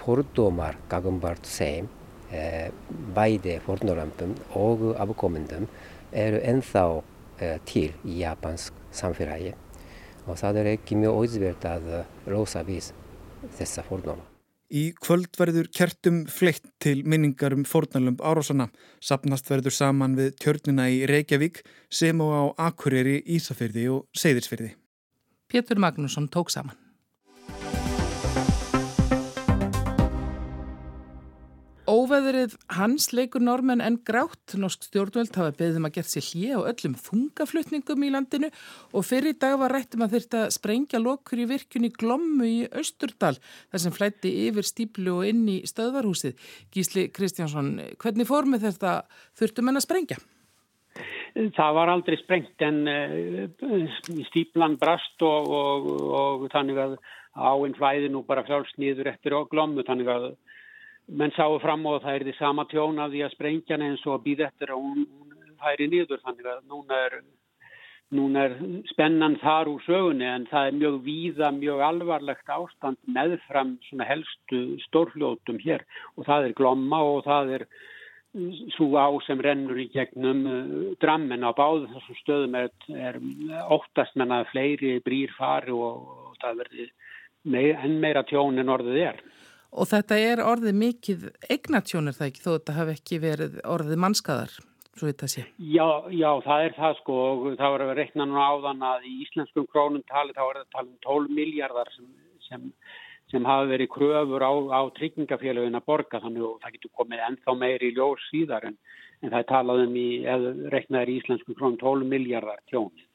fordómar 0.01 0.77
gagnbart 0.89 1.47
þeim 1.49 1.89
uh, 2.31 2.69
bæði 3.15 3.57
fórnurlömpum 3.65 4.35
og 4.59 4.91
afkomendum 5.01 5.67
eru 6.11 6.41
ennþá 6.45 6.85
uh, 6.99 7.57
til 7.65 7.89
í 8.05 8.21
japansk 8.21 8.77
samfélagi 8.93 9.55
og 10.27 10.37
það 10.37 10.61
er 10.61 10.73
ekki 10.75 10.99
mjög 11.01 11.23
auðvert 11.23 11.65
að 11.65 11.87
losa 12.29 12.61
við 12.67 12.91
þessa 13.57 13.81
fordóma. 13.87 14.27
Í 14.71 14.93
kvöld 15.03 15.33
verður 15.35 15.67
kertum 15.75 16.21
fleitt 16.31 16.69
til 16.79 17.01
minningar 17.03 17.51
um 17.51 17.65
fórnarlömp 17.67 18.21
árásana. 18.23 18.69
Sapnast 19.03 19.49
verður 19.51 19.75
saman 19.75 20.15
við 20.15 20.37
tjörnina 20.39 20.85
í 20.87 21.01
Reykjavík 21.09 21.59
sem 21.91 22.21
og 22.23 22.31
á 22.31 22.69
Akureyri, 22.69 23.17
Ísafyrði 23.25 23.89
og 23.91 24.05
Seyðisfyrði. 24.15 24.77
Pétur 25.51 25.81
Magnússon 25.83 26.29
tók 26.31 26.49
saman. 26.49 26.77
Óveðrið 31.91 32.53
hans 32.71 33.09
leikur 33.11 33.43
normenn 33.43 33.83
en 33.83 33.97
grátt. 34.07 34.53
Norsk 34.55 34.85
stjórnvöld 34.87 35.35
hafa 35.35 35.51
beðið 35.57 35.79
um 35.81 35.87
að 35.89 35.97
gera 35.97 36.07
sér 36.07 36.27
hlið 36.29 36.53
á 36.55 36.59
öllum 36.71 36.95
þungaflutningum 37.03 38.05
í 38.07 38.11
landinu 38.13 38.51
og 38.95 39.07
fyrir 39.09 39.35
dag 39.41 39.57
var 39.59 39.75
rættum 39.75 40.05
að 40.05 40.15
þurft 40.15 40.37
að 40.39 40.47
sprengja 40.55 41.01
lokur 41.03 41.43
í 41.43 41.49
virkunni 41.51 41.91
Glommu 41.91 42.47
í 42.47 42.59
Östurdal 42.79 43.35
þar 43.43 43.83
sem 43.83 43.95
flætti 43.97 44.31
yfir 44.47 44.69
stíplu 44.71 45.17
og 45.19 45.27
inn 45.33 45.43
í 45.51 45.57
stöðvarhúsið. 45.67 46.39
Gísli 46.71 47.09
Kristjánsson, 47.11 47.73
hvernig 47.99 48.29
fórmið 48.29 48.69
þetta 48.69 49.01
þurftum 49.41 49.73
en 49.73 49.81
að 49.81 49.89
sprengja? 49.89 50.21
Það 51.31 51.75
var 51.77 51.89
aldrei 51.93 52.17
sprengt 52.19 52.63
en 52.65 52.81
uh, 52.91 53.97
stíplan 54.27 54.77
brast 54.81 55.23
og, 55.23 55.47
og, 55.47 55.89
og 56.11 56.47
þannig 56.51 56.79
að 56.83 56.95
áinn 57.31 57.75
flæði 57.77 58.09
nú 58.11 58.25
bara 58.27 58.43
frálst 58.43 58.75
nýður 58.81 59.13
eftir 59.13 59.37
og 59.37 59.51
glommu 59.51 59.85
þannig 59.87 60.09
að 60.11 60.31
menn 61.07 61.33
sáu 61.35 61.59
fram 61.63 61.85
að 61.87 62.01
það 62.05 62.15
er 62.15 62.25
því 62.27 62.33
sama 62.37 62.65
tjón 62.71 62.99
af 63.01 63.11
því 63.11 63.21
að 63.25 63.35
sprengjan 63.35 63.85
eins 63.85 64.03
og 64.07 64.17
að 64.17 64.25
býða 64.25 64.47
eftir 64.49 64.73
að 64.73 64.83
hún, 64.83 65.05
hún 65.07 65.55
færi 65.61 65.87
nýður 65.91 66.21
þannig 66.25 66.49
að 66.51 66.59
núna 66.71 66.99
er, 67.07 67.15
núna 68.11 68.43
er 68.47 68.57
spennan 68.91 69.39
þar 69.41 69.71
úr 69.71 69.85
sögunni 69.87 70.27
en 70.27 70.47
það 70.51 70.67
er 70.67 70.77
mjög 70.81 70.99
víða, 71.07 71.51
mjög 71.55 71.85
alvarlegt 71.87 72.53
ástand 72.55 72.99
meðfram 73.07 73.77
helstu 74.07 74.61
stórfljótum 74.87 75.59
hér. 75.63 75.85
Og 76.17 76.27
það 76.27 76.49
er 76.49 76.57
glomma 76.59 77.01
og 77.13 77.23
það 77.27 77.55
er 77.59 77.67
svo 78.77 78.87
á 78.95 79.11
sem 79.25 79.41
rennur 79.43 79.79
í 79.81 79.89
gegnum 79.91 80.45
uh, 80.47 80.65
drammen 81.03 81.43
á 81.43 81.51
báðu 81.51 81.89
þessum 81.91 82.19
stöðum 82.21 82.57
er, 82.61 82.71
er 82.95 83.19
óttast 83.67 84.15
menna 84.19 84.43
fleiri 84.51 84.99
brýr 85.03 85.33
fari 85.35 85.73
og, 85.75 86.05
og 86.31 86.37
það 86.43 86.63
verður 86.63 86.91
meir, 87.43 87.77
enn 87.83 87.99
meira 88.01 88.23
tjón 88.27 88.59
en 88.61 88.71
orðið 88.71 88.99
er. 89.09 89.21
Og 89.71 89.87
þetta 89.87 90.17
er 90.19 90.43
orðið 90.43 90.75
mikið 90.79 91.29
eignatjónir 91.51 92.15
það 92.17 92.27
ekki 92.27 92.43
þó 92.43 92.51
þetta 92.51 92.77
hafi 92.79 92.95
ekki 92.97 93.19
verið 93.23 93.59
orðið 93.71 94.01
mannskadar, 94.03 94.55
svo 94.99 95.11
það 95.21 95.33
sé. 95.35 95.45
Já, 95.59 95.87
já, 96.11 96.29
það 96.47 96.65
er 96.65 96.75
það 96.79 96.97
sko 96.99 97.19
og 97.27 97.45
það 97.59 97.75
var 97.75 97.85
að 97.85 97.93
rekna 98.01 98.27
nú 98.27 98.41
áðan 98.41 98.83
að 98.89 99.07
í 99.07 99.13
íslenskum 99.25 99.69
krónum 99.71 100.03
tali 100.11 100.35
þá 100.35 100.43
er 100.47 100.59
það 100.59 100.67
tala 100.75 100.87
um 100.89 100.97
12 101.07 101.37
miljardar 101.39 101.93
sem, 101.95 102.09
sem, 102.47 102.67
sem 103.31 103.45
hafa 103.47 103.69
verið 103.69 103.91
kröfur 103.93 104.43
á, 104.43 104.53
á 104.75 104.81
tryggingafélagin 104.97 105.79
að 105.79 105.87
borga 105.87 106.19
þannig 106.23 106.47
og 106.47 106.57
það 106.63 106.75
getur 106.75 106.91
komið 106.99 107.23
ennþá 107.27 107.55
meiri 107.57 107.91
í 107.91 107.95
ljós 107.95 108.25
síðar 108.31 108.67
en, 108.69 108.75
en 109.21 109.31
það 109.31 109.39
er 109.39 109.47
talað 109.51 109.85
um 109.85 109.95
í, 109.95 110.09
eða 110.27 110.53
reknaður 110.75 111.13
í 111.13 111.15
íslenskum 111.21 111.57
krónum 111.57 111.79
12 111.81 112.11
miljardar 112.11 112.61
tjónið. 112.71 113.07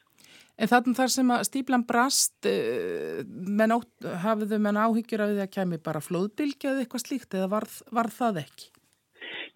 En 0.57 0.71
þannig 0.71 0.97
þar 0.97 1.11
sem 1.13 1.33
að 1.35 1.43
stíplan 1.51 1.85
brast, 1.85 2.37
eh, 2.49 3.21
menn 3.29 3.75
átt, 3.77 3.93
hafiðu 4.25 4.59
menn 4.65 4.81
áhyggjur 4.81 5.21
af 5.21 5.35
því 5.35 5.43
að 5.45 5.53
kemi 5.53 5.79
bara 5.85 6.01
flóðbylgi 6.01 6.71
eða 6.71 6.81
eitthvað 6.85 7.05
slíkt 7.05 7.37
eða 7.37 7.51
var, 7.53 7.67
var 7.93 8.09
það 8.09 8.41
ekki? 8.47 8.71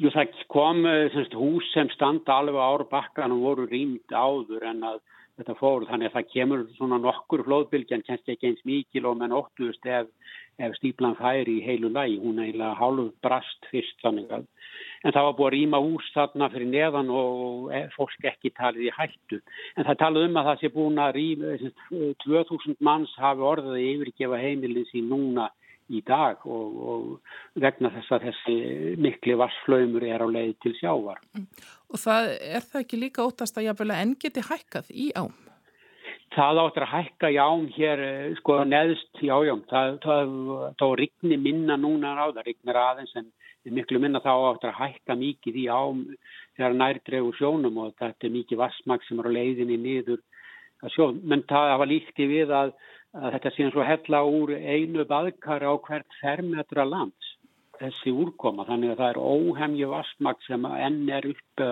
Jú, 0.01 0.11
það 0.13 0.43
kom 0.53 0.85
eh, 0.89 1.09
semst, 1.15 1.37
hús 1.37 1.71
sem 1.73 1.89
standa 1.95 2.37
alveg 2.37 2.61
ára 2.61 2.89
bakkan 2.93 3.33
og 3.33 3.47
voru 3.47 3.67
rýmt 3.71 4.13
áður 4.13 4.69
en 4.69 4.85
að 4.93 5.01
þetta 5.41 5.57
fór 5.59 5.87
þannig 5.89 6.11
að 6.11 6.17
það 6.19 6.31
kemur 6.35 6.63
svona 6.77 6.99
nokkur 7.01 7.43
flóðbylgi 7.47 7.97
en 7.97 8.07
kennst 8.07 8.29
ekki 8.31 8.51
eins 8.51 8.63
mikil 8.69 9.07
og 9.09 9.19
menn 9.21 9.35
óttuðust 9.35 9.87
ef, 9.89 10.09
ef 10.61 10.77
stíplan 10.79 11.17
færi 11.19 11.59
í 11.59 11.65
heilu 11.65 11.91
lægi. 11.93 12.19
Hún 12.21 12.39
er 12.39 12.51
eiginlega 12.51 12.79
hálf 12.79 13.13
brast 13.25 13.71
fyrst 13.73 14.01
þannig 14.05 14.33
að 14.37 14.49
en 15.05 15.15
það 15.17 15.27
var 15.27 15.37
búið 15.39 15.49
að 15.49 15.55
rýma 15.57 15.81
hús 15.85 16.09
þarna 16.15 16.49
fyrir 16.53 16.69
neðan 16.69 17.13
og 17.17 17.71
e, 17.73 17.81
fólk 17.95 18.27
ekki 18.29 18.53
talið 18.57 18.89
í 18.89 18.93
hættu. 18.97 19.41
En 19.77 19.89
það 19.89 20.01
talið 20.03 20.27
um 20.29 20.41
að 20.41 20.51
það 20.51 20.61
sé 20.61 20.73
búin 20.75 21.01
að 21.01 21.17
rýma, 21.17 21.55
2000 22.27 22.77
manns 22.85 23.15
hafi 23.21 23.47
orðið 23.53 23.79
að 23.79 23.87
yfirgefa 23.87 24.43
heimilin 24.45 24.89
sín 24.93 25.09
núna 25.13 25.49
í 25.91 26.01
dag 26.07 26.47
og, 26.47 26.81
og 26.93 27.61
vegna 27.63 27.91
þess 27.97 28.15
að 28.17 28.27
þessi 28.29 28.57
mikli 29.03 29.37
vassflaumur 29.41 30.07
er 30.07 30.23
á 30.23 30.29
leið 30.31 30.57
til 30.65 30.75
sjávar. 30.79 31.21
Og 31.91 32.01
það 32.01 32.33
er 32.39 32.67
það 32.67 32.83
ekki 32.85 33.01
líka 33.01 33.27
ótast 33.27 33.59
að 33.59 33.69
jáfnvel 33.69 33.91
að 33.95 34.03
enn 34.05 34.17
geti 34.23 34.47
hækkað 34.47 34.93
í 34.95 35.11
ám? 35.19 35.35
Það 36.31 36.61
áttur 36.63 36.87
að 36.87 36.93
hækka 36.95 37.29
í 37.35 37.39
ám 37.43 37.65
hér 37.75 38.01
sko 38.39 38.61
neðst 38.63 39.23
í 39.25 39.31
ájám. 39.35 39.65
Það, 39.71 39.97
það, 40.05 40.35
þá 40.79 40.87
rignir 41.01 41.43
minna 41.43 41.77
núna 41.81 42.15
á 42.15 42.31
það, 42.31 42.45
rignir 42.47 42.79
aðeins 42.79 43.17
en 43.19 43.33
miklu 43.75 43.99
minna 44.01 44.23
þá 44.23 44.31
áttur 44.53 44.71
að 44.71 44.79
hækka 44.79 45.17
mikið 45.19 45.59
í 45.65 45.67
ám 45.75 46.05
þegar 46.57 46.77
nærdregu 46.79 47.33
sjónum 47.39 47.83
og 47.83 47.97
þetta 47.99 48.29
er 48.29 48.35
mikið 48.37 48.63
vassmag 48.63 49.03
sem 49.07 49.19
er 49.21 49.29
á 49.29 49.37
leiðinni 49.37 49.79
niður 49.81 50.23
að 50.85 50.95
sjón. 50.95 51.21
Menn 51.27 51.45
það 51.51 51.75
var 51.83 51.91
líkti 51.91 52.29
við 52.31 52.55
að, 52.57 52.73
að 53.17 53.35
þetta 53.37 53.53
sé 53.55 53.67
eins 53.67 53.77
og 53.77 53.89
hella 53.89 54.23
úr 54.27 54.55
einu 54.55 55.05
baðkar 55.09 55.65
á 55.67 55.73
hvert 55.83 56.19
fermetra 56.21 56.87
lands 56.87 57.35
þessi 57.81 58.13
úrkoma 58.13 58.67
þannig 58.69 58.95
að 58.95 59.01
það 59.01 59.11
er 59.11 59.21
óhemju 59.25 59.91
vassmag 59.91 60.41
sem 60.47 60.67
enn 60.71 61.03
er 61.11 61.29
upp 61.31 61.65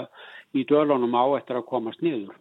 í 0.57 0.65
dölunum 0.69 1.17
á 1.17 1.25
eftir 1.39 1.61
að 1.61 1.69
komast 1.69 2.05
niður. 2.05 2.37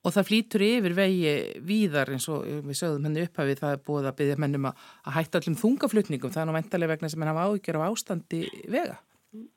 Og 0.00 0.14
það 0.14 0.28
flýtur 0.30 0.64
yfir 0.64 0.94
vegi 0.96 1.32
víðar 1.64 2.08
eins 2.14 2.26
og 2.32 2.46
við 2.48 2.76
sögðum 2.78 3.08
henni 3.08 3.24
upphafið 3.26 3.60
það 3.60 3.74
er 3.74 3.82
búið 3.84 4.08
að 4.08 4.18
byggja 4.20 4.40
mennum 4.40 4.68
að, 4.70 4.84
að 5.04 5.16
hætta 5.18 5.40
allum 5.40 5.58
þungaflutningum, 5.60 6.32
það 6.32 6.42
er 6.42 6.48
nú 6.48 6.56
vendalega 6.56 6.92
vegna 6.94 7.10
sem 7.12 7.24
henn 7.24 7.32
hafa 7.32 7.46
áhyggjur 7.48 7.80
á 7.80 7.88
ástandi 7.88 8.40
vega. 8.72 8.96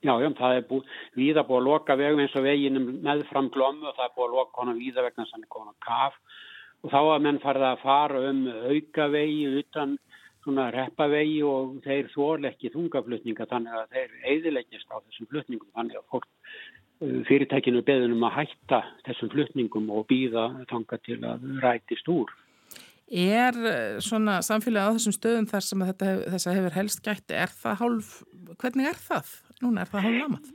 Já, 0.04 0.14
já, 0.22 0.28
það 0.38 0.58
er 0.58 0.66
búið, 0.70 0.90
víða 1.18 1.46
búið 1.48 1.62
að 1.62 1.70
loka 1.70 1.96
vegum 1.98 2.20
eins 2.22 2.36
og 2.38 2.44
veginum 2.46 2.90
meðfram 3.08 3.48
glömmu 3.56 3.88
og 3.90 3.96
það 3.96 4.10
er 4.10 4.18
búið 4.18 4.28
að 4.28 4.36
loka 4.36 4.58
konar 4.60 4.78
víða 4.78 5.06
vegna 5.08 5.26
sem 5.30 5.46
er 5.46 5.52
konar 5.56 5.78
kaf 5.88 6.20
og 6.84 6.92
þá 6.92 7.00
að 7.02 7.24
menn 7.26 7.42
farið 7.44 7.68
að 7.70 7.84
fara 7.84 8.24
um 8.30 8.44
auka 8.48 9.08
vegi 9.14 9.46
utan 9.64 9.98
svona 10.44 10.68
reppavegi 10.76 11.40
og 11.48 11.78
þeir 11.86 12.10
þól 12.12 12.50
ekki 12.50 12.74
þungaflutninga 12.74 13.48
þannig 13.48 13.76
að 13.80 13.94
þeir 13.96 14.16
eidilegist 14.34 14.90
á 14.92 15.00
þessum 15.00 15.30
flutningum 15.32 15.70
þannig 15.78 16.00
að 16.00 16.10
fólk 16.12 16.28
fyrirtækinu 17.28 17.84
beðunum 17.86 18.24
að 18.28 18.36
hætta 18.40 18.82
þessum 19.08 19.32
flutningum 19.34 19.92
og 19.94 20.08
býða 20.12 20.48
þanga 20.70 21.00
til 21.04 21.20
að 21.28 21.46
rætist 21.64 22.10
úr. 22.12 22.32
Er 23.14 23.58
eh, 23.68 24.00
svona 24.02 24.40
samfélagi 24.46 24.90
á 24.90 24.96
þessum 24.96 25.16
stöðum 25.18 25.48
þar 25.52 25.66
sem 25.68 25.86
þetta 25.90 26.10
hef, 26.10 26.22
þessa 26.34 26.56
hefur 26.58 26.76
helst 26.80 27.02
gætti, 27.06 27.38
er 27.38 27.52
það 27.52 27.80
hálf, 27.82 28.12
hvernig 28.62 28.90
er 28.90 29.02
það? 29.10 29.34
Núna 29.62 29.84
er 29.84 29.92
það 29.92 30.08
hálf 30.08 30.22
lamað? 30.22 30.52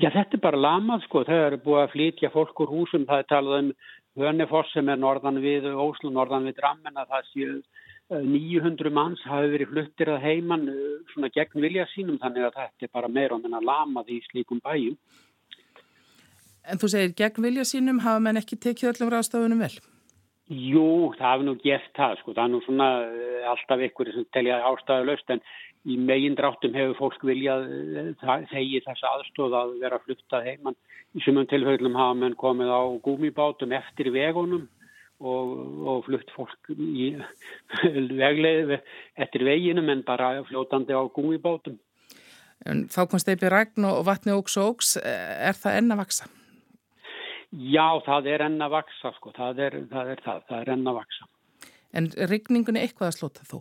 Já, 0.00 0.08
þetta 0.14 0.38
er 0.38 0.44
bara 0.46 0.60
lamað 0.60 1.02
sko, 1.04 1.24
þau 1.28 1.36
eru 1.36 1.58
búið 1.60 1.82
að 1.82 1.90
flytja 1.92 2.30
fólk 2.32 2.62
úr 2.64 2.70
húsum, 2.72 3.04
það 3.08 3.24
er 3.24 3.26
talað 3.28 3.58
um 3.58 3.72
Hönnefoss 4.20 4.72
sem 4.74 4.88
er 4.88 5.00
norðan 5.00 5.40
við 5.42 5.68
Óslu, 5.72 6.10
norðan 6.12 6.48
við 6.48 6.58
Drammen 6.60 6.98
að 7.00 7.14
það 7.14 7.30
séu 7.30 7.54
900 8.10 8.90
manns 8.90 9.22
hafi 9.30 9.52
verið 9.52 9.70
fluttir 9.70 10.10
að 10.10 10.24
heiman 10.24 10.66
svona 11.12 11.30
gegn 11.34 11.62
vilja 11.62 11.86
sínum 11.92 12.18
þannig 12.22 12.48
að 12.48 12.56
þetta 12.58 12.86
er 12.86 12.92
bara 12.98 13.10
meira 13.12 13.36
og 13.36 13.44
menna 13.44 13.60
lamað 13.62 14.10
í 14.16 14.18
slíkum 14.26 14.62
bæjum. 14.64 14.96
En 16.70 16.80
þú 16.80 16.90
segir, 16.90 17.14
gegn 17.16 17.46
vilja 17.46 17.64
sínum 17.68 18.02
hafa 18.04 18.22
menn 18.22 18.40
ekki 18.40 18.58
tekið 18.58 18.92
öllum 18.92 19.12
ráðstafunum 19.14 19.62
vel? 19.62 19.72
Jú, 20.50 21.12
það 21.14 21.28
hefur 21.28 21.46
nú 21.46 21.52
gert 21.62 21.90
það, 21.94 22.16
sko. 22.20 22.32
Það 22.34 22.42
er 22.42 22.50
nú 22.50 22.60
svona 22.64 22.86
uh, 23.06 23.42
alltaf 23.52 23.82
ykkur 23.86 24.08
sem 24.10 24.24
telja 24.34 24.56
ástæðu 24.66 25.06
löst, 25.06 25.28
en 25.30 25.42
í 25.86 25.98
megin 26.10 26.34
dráttum 26.38 26.74
hefur 26.74 26.96
fólk 26.98 27.22
viljað 27.28 27.68
uh, 27.70 28.32
þegi 28.50 28.80
þess 28.82 29.06
aðstóð 29.12 29.54
að 29.60 29.76
vera 29.84 30.00
fluttað 30.02 30.48
heimann. 30.48 30.78
Í 31.14 31.22
sumum 31.22 31.46
tilfellum 31.50 31.98
hafa 31.98 32.16
menn 32.18 32.34
komið 32.40 32.72
á 32.74 32.82
gúmibátum 33.04 33.76
eftir 33.78 34.10
vegunum 34.14 34.66
og, 35.20 35.54
og 35.86 36.02
flutt 36.08 36.34
fólk 36.34 36.72
í 36.74 37.12
vegleið 38.24 38.74
eftir 39.22 39.46
veginum 39.46 39.90
en 39.94 40.02
bara 40.06 40.32
fljótandi 40.50 40.98
á 40.98 41.02
gúmibátum. 41.14 41.78
Steipið 42.90 43.54
regn 43.54 43.86
og 43.86 44.02
vatni 44.10 44.34
óks 44.34 44.58
og 44.58 44.74
óks, 44.74 44.96
er 44.98 45.54
það 45.56 45.78
enn 45.78 45.94
að 45.94 46.04
vaksa? 46.04 46.30
Já, 47.50 47.98
það 48.06 48.28
er 48.30 48.44
enn 48.46 48.62
að 48.62 48.76
vaksa, 48.76 49.10
sko. 49.16 49.32
Það 49.34 49.60
er 49.66 49.76
það, 49.90 50.14
er 50.14 50.22
það. 50.22 50.42
það 50.48 50.60
er 50.60 50.72
enn 50.76 50.86
að 50.86 50.98
vaksa. 51.00 51.28
En 51.90 52.06
rigningunni 52.30 52.82
eitthvað 52.84 53.10
að 53.10 53.16
slota 53.16 53.46
þú? 53.48 53.60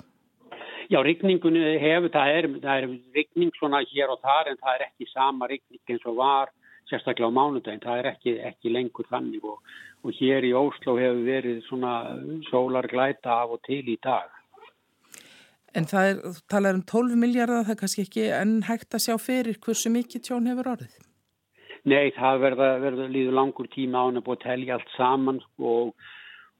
Já, 0.90 1.00
rigningunni 1.06 1.64
hefur, 1.82 2.12
það 2.14 2.36
er, 2.36 2.48
það 2.62 2.84
er 2.84 2.88
rigning 3.18 3.52
svona 3.58 3.82
hér 3.90 4.14
og 4.14 4.22
þar 4.22 4.52
en 4.52 4.60
það 4.62 4.76
er 4.76 4.86
ekki 4.88 5.10
sama 5.10 5.50
rigning 5.50 5.94
eins 5.94 6.06
og 6.10 6.18
var 6.22 6.54
sérstaklega 6.90 7.30
á 7.30 7.38
mánudagin. 7.38 7.82
Það 7.82 8.02
er 8.02 8.12
ekki, 8.14 8.36
ekki 8.52 8.74
lengur 8.74 9.10
þannig 9.10 9.46
og, 9.46 9.58
og 10.06 10.18
hér 10.22 10.46
í 10.46 10.54
Óslo 10.58 10.98
hefur 11.02 11.26
verið 11.26 11.62
svona 11.66 11.94
sólarglæta 12.50 13.42
af 13.42 13.58
og 13.58 13.64
til 13.66 13.84
í 13.90 13.98
dag. 14.06 14.30
En 15.78 15.86
það 15.90 16.12
er, 16.12 16.42
talar 16.50 16.78
um 16.78 16.86
12 16.86 17.18
miljardar, 17.22 17.66
það 17.66 17.76
er 17.76 17.82
kannski 17.84 18.06
ekki 18.06 18.32
enn 18.38 18.58
hægt 18.70 18.94
að 18.94 19.06
sjá 19.06 19.16
fyrir 19.22 19.62
hversu 19.62 19.94
mikið 19.94 20.26
tjón 20.26 20.50
hefur 20.50 20.74
orðið? 20.78 20.98
Nei, 21.90 22.12
það 22.16 22.42
verða, 22.44 22.70
verða 22.84 23.10
líður 23.10 23.38
langur 23.40 23.70
tíma 23.74 24.06
án 24.06 24.20
að 24.20 24.26
búið 24.28 24.40
að 24.40 24.46
telja 24.46 24.76
allt 24.76 24.90
saman 24.96 25.40
og, 25.58 25.94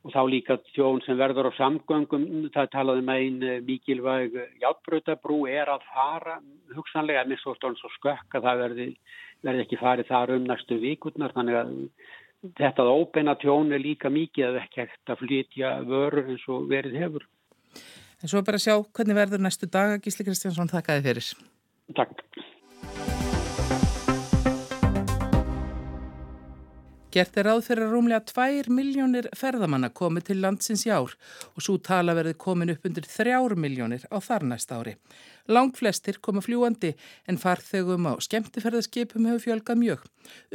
og 0.06 0.14
þá 0.14 0.22
líka 0.32 0.58
tjón 0.72 1.02
sem 1.06 1.20
verður 1.20 1.52
á 1.52 1.60
samgöngum, 1.60 2.28
það 2.56 2.72
talaði 2.76 3.04
með 3.06 3.26
um 3.26 3.28
einn 3.28 3.50
eh, 3.50 3.60
mikilvæg 3.68 4.38
hjálprötabrú 4.64 5.42
er 5.52 5.72
að 5.74 5.86
fara, 5.92 6.40
hugsanlega 6.76 7.26
er 7.26 7.30
missóstóðan 7.30 7.78
svo 7.82 7.92
skökk 7.98 8.40
að 8.40 8.48
það 8.48 8.64
verði, 8.64 8.88
verði 9.46 9.66
ekki 9.66 9.82
farið 9.84 10.10
þar 10.10 10.36
um 10.38 10.50
næstu 10.50 10.80
vikundnar, 10.82 11.36
þannig 11.36 11.60
að 11.60 11.76
þetta 12.60 12.88
óbeina 12.88 13.36
tjón 13.40 13.74
er 13.76 13.84
líka 13.84 14.12
mikið 14.14 14.48
að 14.50 14.62
ekki 14.64 14.86
ekkert 14.86 15.14
að 15.14 15.24
flytja 15.24 15.74
vörur 15.88 16.32
eins 16.32 16.46
og 16.48 16.70
verið 16.72 17.00
hefur. 17.04 17.28
En 18.20 18.32
svo 18.32 18.42
bara 18.44 18.60
sjá 18.60 18.78
hvernig 18.80 19.16
verður 19.16 19.44
næstu 19.44 19.68
dag, 19.72 20.00
Gísli 20.04 20.26
Kristjánsson, 20.28 20.72
þakkaði 20.72 21.06
fyrir. 21.06 21.34
Takk. 21.96 22.24
Gert 27.10 27.40
er 27.42 27.48
ráð 27.50 27.64
fyrir 27.66 27.88
að 27.88 27.94
rúmlega 27.96 28.22
2 28.30 28.70
miljónir 28.70 29.28
ferðamanna 29.34 29.88
komi 29.98 30.22
til 30.22 30.36
landsins 30.44 30.84
í 30.86 30.92
ár 30.94 31.16
og 31.56 31.64
svo 31.66 31.80
tala 31.82 32.14
verði 32.14 32.36
komin 32.38 32.70
upp 32.76 32.86
undir 32.86 33.08
3 33.10 33.56
miljónir 33.58 34.06
á 34.14 34.18
þar 34.22 34.46
næsta 34.52 34.78
ári. 34.78 34.94
Lang 35.48 35.72
flestir 35.76 36.20
koma 36.22 36.42
fljúandi 36.44 36.92
en 37.30 37.40
farþegum 37.40 38.08
á 38.10 38.14
skemmtiferðarskipum 38.22 39.28
hefur 39.30 39.46
fjölgað 39.46 39.82
mjög. 39.82 40.04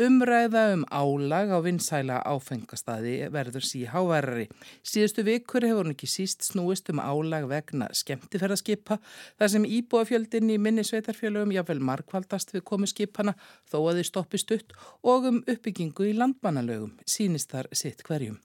Umræða 0.07 0.65
um 0.75 0.85
álag 0.91 1.51
á 1.51 1.59
vinsæla 1.65 2.21
áfengastadi 2.23 3.17
verður 3.35 3.67
sí 3.67 3.85
háverri. 3.91 4.47
Síðustu 4.85 5.25
vikur 5.27 5.67
hefur 5.67 5.85
hún 5.85 5.95
ekki 5.97 6.11
síst 6.11 6.47
snúist 6.47 6.91
um 6.93 7.03
álag 7.03 7.49
vegna 7.51 7.91
skemmtiferðarskipa 7.91 9.01
þar 9.39 9.53
sem 9.57 9.69
íbúafjöldin 9.69 10.53
í 10.55 10.61
minni 10.61 10.87
sveitarfjölugum 10.87 11.55
jáfnvel 11.57 11.81
markvaldast 11.81 12.55
við 12.55 12.67
komu 12.71 12.91
skipana 12.91 13.37
þó 13.71 13.81
að 13.83 14.01
þið 14.01 14.11
stoppi 14.11 14.43
stutt 14.43 14.75
og 15.03 15.31
um 15.31 15.45
uppbyggingu 15.45 16.11
í 16.11 16.19
landmannalögum 16.19 16.99
sínist 17.07 17.55
þar 17.55 17.73
sitt 17.73 18.05
hverjum. 18.07 18.39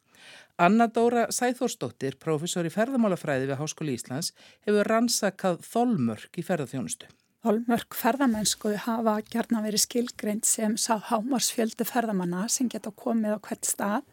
Anna 0.60 0.90
Dóra 0.92 1.28
Sæþórsdóttir, 1.32 2.18
professor 2.20 2.68
í 2.68 2.74
ferðamálafræði 2.74 3.48
við 3.48 3.62
Háskóli 3.62 3.96
Íslands, 3.96 4.34
hefur 4.68 4.90
rannsakað 4.92 5.62
þolmörk 5.64 6.36
í 6.36 6.44
ferðarþjónustu. 6.44 7.08
Þolmörk 7.40 7.96
ferðamennsku 7.96 8.74
hafa 8.84 9.14
gerna 9.32 9.62
verið 9.64 9.86
skilgreint 9.86 10.44
sem 10.44 10.74
sá 10.76 10.98
hámarsfjöldu 11.08 11.86
ferðamanna 11.88 12.50
sem 12.52 12.68
geta 12.68 12.92
komið 12.92 13.38
á 13.38 13.44
hvert 13.46 13.70
stað 13.70 14.04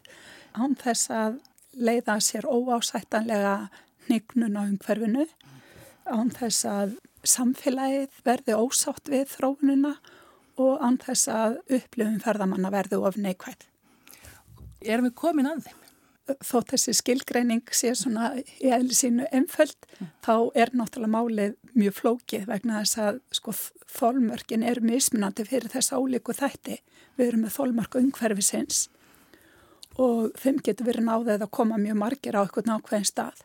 án 0.55 0.77
þess 0.79 1.11
að 1.11 1.41
leiða 1.75 2.15
sér 2.23 2.47
óásættanlega 2.47 3.67
hnignun 4.07 4.55
á 4.55 4.63
umhverfinu, 4.63 5.25
án 6.07 6.31
þess 6.31 6.63
að 6.71 6.95
samfélagið 7.27 8.21
verði 8.23 8.55
ósátt 8.55 9.11
við 9.11 9.27
þróununa 9.33 9.97
og 10.57 10.79
án 10.79 10.95
þess 11.01 11.27
að 11.27 11.57
upplifum 11.67 12.21
ferðamanna 12.23 12.71
verði 12.73 13.01
of 13.03 13.19
neikvæð. 13.19 13.67
Erum 14.87 15.09
við 15.09 15.15
komin 15.19 15.51
að 15.51 15.67
þeim? 15.67 15.76
Þótt 16.43 16.73
þessi 16.73 16.93
skilgreining 16.97 17.73
sé 17.75 17.93
svona 17.95 18.33
í 18.39 18.71
eðli 18.73 18.95
sínu 18.97 19.27
einföld 19.31 19.77
mm. 19.97 20.11
þá 20.25 20.35
er 20.59 20.73
náttúrulega 20.75 21.13
málið 21.13 21.55
mjög 21.77 21.97
flókið 22.01 22.45
vegna 22.49 22.81
þess 22.81 23.01
að 23.03 23.19
sko 23.39 23.55
þólmörkin 23.97 24.65
eru 24.67 24.83
mismunandi 24.85 25.45
fyrir 25.47 25.71
þess 25.71 25.95
álíku 25.95 26.35
þætti. 26.35 26.79
Við 27.17 27.31
erum 27.31 27.45
með 27.45 27.55
þólmörku 27.57 28.01
umhverfisins 28.03 28.87
og 29.97 30.33
þeim 30.37 30.59
getur 30.65 30.89
verið 30.91 31.07
náðið 31.07 31.45
að 31.45 31.53
koma 31.57 31.79
mjög 31.81 31.97
margir 32.03 32.37
á 32.37 32.43
eitthvað 32.43 32.69
nákvæðin 32.69 33.09
stað 33.09 33.41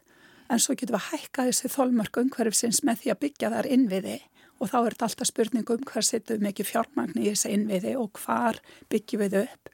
en 0.53 0.61
svo 0.61 0.77
getur 0.77 0.97
við 0.97 1.01
að 1.01 1.09
hækka 1.13 1.47
þessi 1.49 1.71
þólmörku 1.73 2.25
umhverfisins 2.27 2.83
með 2.85 3.03
því 3.03 3.13
að 3.13 3.21
byggja 3.23 3.53
þar 3.55 3.69
innviði 3.77 4.19
og 4.63 4.71
þá 4.71 4.77
er 4.79 4.95
þetta 4.95 5.09
alltaf 5.09 5.31
spurning 5.31 5.73
um 5.75 5.87
hvað 5.89 6.09
setum 6.09 6.37
við 6.37 6.47
mikið 6.49 6.69
fjármagn 6.69 7.19
í 7.19 7.31
þessi 7.31 7.55
innviði 7.57 7.95
og 7.99 8.21
hvar 8.21 8.61
byggjum 8.93 9.25
við 9.25 9.39
upp 9.43 9.72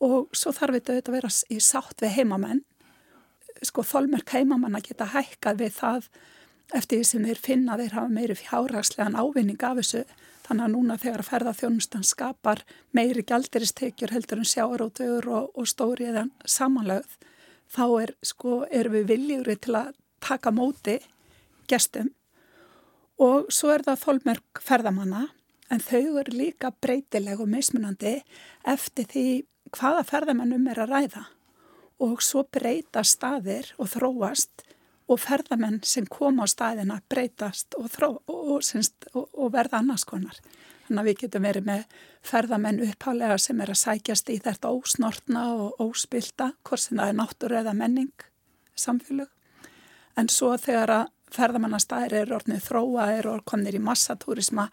og 0.00 0.32
svo 0.36 0.52
þarf 0.56 0.78
þetta 0.78 0.98
að 0.98 1.16
vera 1.16 1.30
í 1.52 1.60
sátt 1.62 2.02
við 2.02 2.16
heimamenn. 2.16 2.64
Sko 3.62 3.84
þólmerk 3.84 4.32
heimamanna 4.32 4.80
geta 4.84 5.10
hækkað 5.12 5.60
við 5.60 5.72
það 5.76 6.10
eftir 6.76 7.00
því 7.00 7.06
sem 7.08 7.24
þeir 7.26 7.40
finna 7.44 7.78
þeir 7.80 7.96
hafa 7.98 8.12
meiri 8.14 8.36
fjárhagslegan 8.38 9.18
ávinning 9.18 9.64
af 9.66 9.80
þessu. 9.80 10.04
Þannig 10.46 10.66
að 10.66 10.72
núna 10.74 10.96
þegar 10.98 11.22
að 11.22 11.30
ferðarþjónustan 11.30 12.06
skapar 12.06 12.62
meiri 12.96 13.22
gældiristekjur 13.26 14.14
heldur 14.14 14.40
en 14.40 14.48
sjáarótögur 14.50 15.28
og, 15.30 15.50
og 15.54 15.68
stóriðan 15.70 16.32
samanlögð 16.48 17.18
þá 17.70 17.84
er 18.02 18.14
sko 18.26 18.62
erum 18.66 18.96
við 18.98 19.10
viljúri 19.12 19.56
til 19.62 19.76
að 19.78 19.92
taka 20.24 20.50
móti 20.54 20.96
gestum. 21.70 22.10
Og 23.20 23.50
svo 23.52 23.70
er 23.74 23.84
það 23.86 24.02
þólmerk 24.06 24.62
ferðamanna 24.64 25.28
en 25.70 25.82
þau 25.84 26.18
eru 26.22 26.34
líka 26.34 26.72
breytileg 26.82 27.40
og 27.42 27.50
mismunandi 27.50 28.16
eftir 28.68 29.06
því 29.12 29.26
hvaða 29.74 30.06
ferðamennum 30.08 30.66
er 30.70 30.82
að 30.82 30.94
ræða 30.94 31.24
og 32.00 32.22
svo 32.24 32.46
breyta 32.48 33.02
staðir 33.04 33.74
og 33.78 33.90
þróast 33.92 34.64
og 35.10 35.18
ferðamenn 35.20 35.80
sem 35.86 36.06
koma 36.06 36.46
á 36.46 36.48
staðina 36.48 37.00
breytast 37.10 37.74
og, 37.78 37.90
þró, 37.92 38.10
og, 38.30 38.60
og, 38.60 39.26
og 39.34 39.52
verða 39.52 39.80
annars 39.82 40.06
konar. 40.08 40.38
Þannig 40.86 41.02
að 41.02 41.08
við 41.08 41.18
getum 41.22 41.46
verið 41.46 41.66
með 41.66 41.96
ferðamenn 42.26 42.82
upphálega 42.86 43.38
sem 43.38 43.60
er 43.62 43.72
að 43.74 43.80
sækjast 43.82 44.30
í 44.30 44.38
þetta 44.42 44.72
ósnortna 44.74 45.44
og 45.54 45.82
óspilta, 45.82 46.52
hvort 46.66 46.82
sem 46.82 46.98
það 46.98 47.12
er 47.12 47.18
náttúru 47.20 47.60
eða 47.60 47.74
menning 47.78 48.26
samfélög. 48.78 49.28
En 50.18 50.30
svo 50.32 50.54
þegar 50.58 50.94
að 50.94 51.10
ferðamannastæðir 51.34 52.16
eru 52.22 52.36
orðnið 52.38 52.64
þróa, 52.66 53.06
eru 53.18 53.32
orðnir 53.36 53.78
í 53.78 53.82
massatúrisma, 53.84 54.68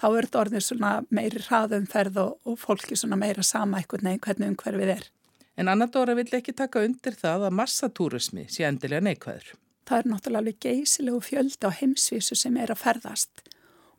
þá 0.00 0.06
er 0.10 0.28
þetta 0.28 0.42
orðnið 0.42 0.66
svona 0.66 0.92
meiri 1.10 1.42
hraðumferð 1.46 2.20
og, 2.22 2.36
og 2.46 2.60
fólki 2.60 2.98
svona 2.98 3.18
meira 3.20 3.44
sama 3.46 3.80
eitthvað 3.80 4.06
nefn 4.08 4.22
hvernig 4.26 4.54
umhverfið 4.54 4.94
er. 4.96 5.08
En 5.56 5.68
Anna 5.68 5.86
Dóra 5.86 6.16
vill 6.16 6.30
ekki 6.32 6.54
taka 6.56 6.80
undir 6.84 7.16
það 7.18 7.48
að 7.48 7.56
massatúrismi 7.58 8.46
sé 8.48 8.64
endilega 8.64 9.04
neikvæður. 9.04 9.52
Það 9.88 9.98
er 9.98 10.08
náttúrulega 10.08 10.40
alveg 10.40 10.60
geysilegu 10.62 11.20
fjöldi 11.26 11.68
á 11.68 11.70
heimsvísu 11.76 12.38
sem 12.38 12.56
er 12.56 12.72
að 12.72 12.80
ferðast 12.84 13.42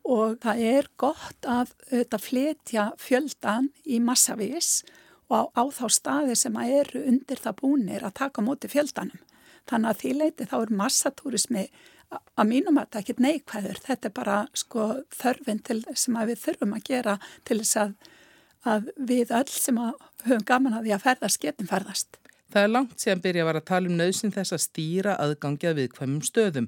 og 0.03 0.39
það 0.43 0.63
er 0.67 0.87
gott 0.99 1.47
að 1.47 1.71
þetta 1.91 2.19
fletja 2.19 2.85
fjöldan 2.99 3.69
í 3.87 3.99
massavís 4.03 4.81
og 5.31 5.53
á, 5.55 5.63
á 5.63 5.63
þá 5.71 5.85
staði 5.95 6.35
sem 6.39 6.57
að 6.59 6.73
eru 6.79 7.03
undir 7.11 7.39
það 7.39 7.59
búnir 7.61 8.03
að 8.03 8.17
taka 8.19 8.43
móti 8.43 8.71
fjöldanum. 8.71 9.21
Þannig 9.69 9.89
að 9.89 9.99
því 10.01 10.13
leiti 10.19 10.47
þá 10.49 10.57
er 10.59 10.73
massatúrismi 10.81 11.63
að 12.39 12.49
mínum 12.49 12.79
að 12.79 12.87
þetta 12.87 13.03
ekki 13.03 13.25
neikvæður, 13.25 13.79
þetta 13.87 14.09
er 14.09 14.15
bara 14.17 14.39
sko 14.57 14.87
þörfin 15.13 15.61
til 15.67 15.79
sem 15.99 16.17
að 16.19 16.33
við 16.33 16.41
þurfum 16.47 16.75
að 16.77 16.89
gera 16.89 17.15
til 17.47 17.59
þess 17.61 17.79
að, 17.83 17.93
að 18.73 18.91
við 19.11 19.33
öll 19.39 19.53
sem 19.53 19.79
að 19.81 19.95
höfum 20.27 20.45
gaman 20.51 20.77
að 20.77 20.87
því 20.87 20.95
að 20.97 21.07
ferðast 21.07 21.41
getum 21.43 21.69
ferðast. 21.69 22.19
Það 22.53 22.67
er 22.67 22.69
langt 22.69 23.01
sem 23.01 23.21
byrja 23.21 23.41
að 23.41 23.47
vara 23.49 23.61
að 23.63 23.69
tala 23.71 23.89
um 23.89 23.95
nöðsin 23.97 24.33
þess 24.33 24.53
að 24.53 24.61
stýra 24.61 25.13
aðgangið 25.23 25.77
við 25.79 25.93
hvaðum 25.97 26.19
stöðum. 26.27 26.67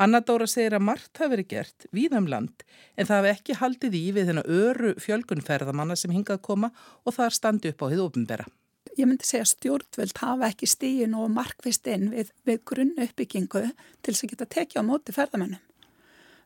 Anna 0.00 0.22
Dóra 0.24 0.46
segir 0.48 0.78
að 0.78 0.86
margt 0.88 1.20
hafi 1.20 1.34
verið 1.34 1.50
gert 1.50 1.88
víðam 1.92 2.24
um 2.24 2.30
land 2.32 2.64
en 2.96 3.08
það 3.08 3.18
hafi 3.18 3.32
ekki 3.34 3.58
haldið 3.60 3.98
í 3.98 4.04
við 4.16 4.30
þennan 4.30 4.54
öru 4.62 4.94
fjölgunferðamanna 5.04 5.98
sem 6.00 6.14
hingað 6.16 6.40
koma 6.48 6.72
og 7.04 7.18
það 7.18 7.26
er 7.28 7.36
standi 7.36 7.74
upp 7.74 7.84
á 7.84 7.86
hið 7.92 8.06
ofinbera 8.06 8.48
ég 8.96 9.06
myndi 9.08 9.26
segja 9.28 9.46
stjórnvöld 9.48 10.16
hafa 10.22 10.50
ekki 10.50 10.68
stíin 10.70 11.14
og 11.18 11.30
markvist 11.34 11.86
inn 11.90 12.10
við, 12.12 12.32
við 12.48 12.60
grunn 12.68 12.92
uppbyggingu 12.96 13.62
til 13.66 14.12
þess 14.12 14.24
að 14.24 14.32
geta 14.32 14.48
tekið 14.56 14.82
á 14.82 14.88
móti 14.88 15.14
ferðamennum. 15.16 15.62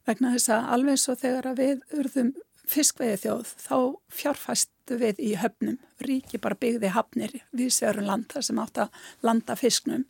Vegna 0.09 0.33
þess 0.35 0.53
að 0.55 0.71
alveg 0.77 1.01
svo 1.01 1.17
þegar 1.21 1.51
við 1.59 1.83
urðum 1.95 2.33
fiskveiði 2.71 3.19
þjóð 3.25 3.53
þá 3.65 3.77
fjárfæstu 4.15 4.99
við 5.01 5.21
í 5.23 5.31
höfnum, 5.41 5.79
ríki 6.07 6.41
bara 6.43 6.59
byggði 6.59 6.93
hafnir 6.95 7.37
við 7.51 7.73
sérum 7.75 8.07
landa 8.07 8.43
sem 8.43 8.59
átt 8.63 8.85
að 8.85 8.99
landa 9.27 9.57
fisknum. 9.59 10.07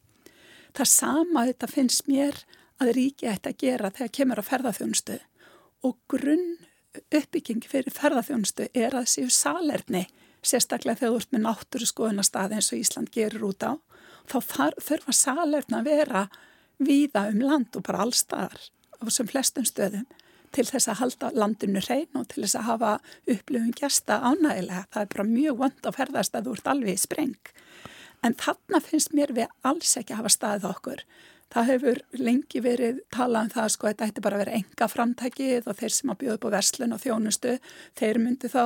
Það 0.76 0.92
sama 0.92 1.46
þetta 1.48 1.70
finnst 1.70 2.08
mér 2.08 2.42
að 2.80 2.94
ríki 2.96 3.28
ætti 3.28 3.52
að 3.52 3.60
gera 3.64 3.92
þegar 3.92 4.14
kemur 4.18 4.40
á 4.40 4.48
ferðarþjónustu 4.48 5.18
og 5.88 5.96
grunn 6.10 6.58
uppbygging 7.14 7.64
fyrir 7.68 7.94
ferðarþjónustu 7.94 8.68
er 8.74 8.96
að 8.98 9.08
séu 9.12 9.30
salerni 9.32 10.06
sérstaklega 10.42 11.00
þegar 11.00 11.12
þú 11.12 11.20
ert 11.20 11.34
með 11.34 11.44
náttúru 11.46 11.88
skoðunastað 11.90 12.56
eins 12.56 12.72
og 12.72 12.80
Ísland 12.80 13.12
gerir 13.14 13.44
út 13.46 13.66
á, 13.66 13.72
þá 14.30 14.38
þurfa 14.80 15.14
salerna 15.16 15.80
að 15.80 15.90
vera 15.90 16.26
víða 16.80 17.26
um 17.30 17.42
land 17.44 17.76
og 17.76 17.84
bara 17.86 18.04
allstaðar 18.06 18.68
á 19.00 19.02
þessum 19.04 19.30
flestum 19.30 19.68
stöðum 19.68 20.06
til 20.54 20.66
þess 20.66 20.90
að 20.90 21.00
halda 21.00 21.30
landinu 21.36 21.82
hrein 21.84 22.18
og 22.18 22.28
til 22.30 22.44
þess 22.44 22.58
að 22.58 22.68
hafa 22.68 22.92
upplifun 23.30 23.74
gæsta 23.76 24.18
ánægilega. 24.18 24.86
Það 24.90 25.02
er 25.02 25.10
bara 25.14 25.26
mjög 25.28 25.58
vond 25.60 25.86
að 25.86 25.98
ferðast 25.98 26.36
að 26.36 26.48
þú 26.48 26.54
ert 26.56 26.70
alveg 26.72 26.96
í 26.96 27.02
spreng. 27.04 27.52
En 28.26 28.36
þarna 28.36 28.80
finnst 28.84 29.14
mér 29.16 29.34
við 29.36 29.52
alls 29.64 29.94
ekki 29.96 30.14
að 30.14 30.22
hafa 30.22 30.32
staðið 30.34 30.70
okkur. 30.70 31.04
Það 31.50 31.70
hefur 31.72 32.00
lengi 32.14 32.60
verið 32.62 32.98
talað 33.10 33.46
um 33.46 33.52
það 33.54 33.70
sko 33.74 33.86
að 33.86 33.92
þetta 33.92 34.08
ætti 34.10 34.24
bara 34.26 34.36
að 34.36 34.42
vera 34.44 34.58
enga 34.58 34.88
framtækið 34.90 35.70
og 35.70 35.78
þeir 35.80 35.94
sem 35.96 36.12
að 36.12 36.20
bjóða 36.20 36.36
upp 36.36 36.44
á 36.46 36.54
verslun 36.54 36.94
og 36.94 37.02
þjónustu, 37.02 37.54
þeir 37.98 38.20
myndi 38.22 38.50
þá 38.50 38.64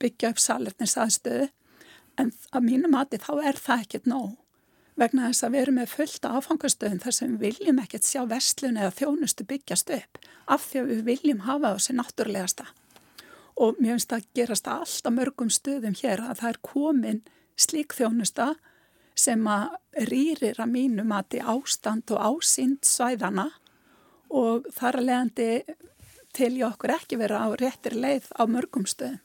byggja 0.00 0.32
upp 0.32 0.42
salernis 0.42 0.96
aðstöðu 1.00 1.48
en 2.20 2.32
að 2.52 2.66
mínu 2.66 2.90
mati 2.92 3.20
þá 3.20 3.32
er 3.50 3.60
það 3.60 3.84
ekkert 3.86 4.08
nóg 4.10 4.36
vegna 5.00 5.30
þess 5.30 5.46
að 5.46 5.54
við 5.54 5.62
erum 5.62 5.78
með 5.80 5.92
fullta 5.94 6.32
áfangastöðum 6.36 7.00
þar 7.04 7.16
sem 7.16 7.36
við 7.40 7.58
viljum 7.60 7.80
ekkert 7.80 8.08
sjá 8.08 8.20
vestlun 8.28 8.80
eða 8.80 8.96
þjónustu 8.98 9.46
byggjast 9.48 9.92
upp 9.96 10.20
af 10.50 10.66
því 10.66 10.82
að 10.82 10.90
við 10.90 11.02
viljum 11.06 11.44
hafa 11.46 11.74
þessi 11.76 11.96
náttúrulegasta 11.96 12.66
og 13.60 13.78
mér 13.78 13.96
finnst 13.96 14.16
að 14.16 14.26
gerast 14.36 14.68
alltaf 14.72 15.14
mörgum 15.14 15.52
stöðum 15.52 15.96
hér 16.00 16.24
að 16.24 16.42
það 16.42 16.50
er 16.52 16.60
komin 16.66 17.22
slík 17.60 17.96
þjónusta 17.96 18.50
sem 19.20 19.46
að 19.50 20.06
rýrir 20.10 20.60
að 20.60 20.72
mínu 20.74 21.04
mati 21.08 21.40
ástand 21.40 22.12
og 22.14 22.20
ásýnd 22.40 22.86
svæðana 22.88 23.50
og 24.30 24.68
þar 24.76 25.00
að 25.00 25.08
leiðandi 25.08 25.48
til 26.36 26.52
ég 26.60 26.68
okkur 26.68 26.94
ekki 26.94 27.18
vera 27.20 27.42
á 27.44 27.48
réttir 27.58 27.96
leið 27.98 28.30
á 28.38 28.42
mörgum 28.46 28.86
stöðum. 28.88 29.20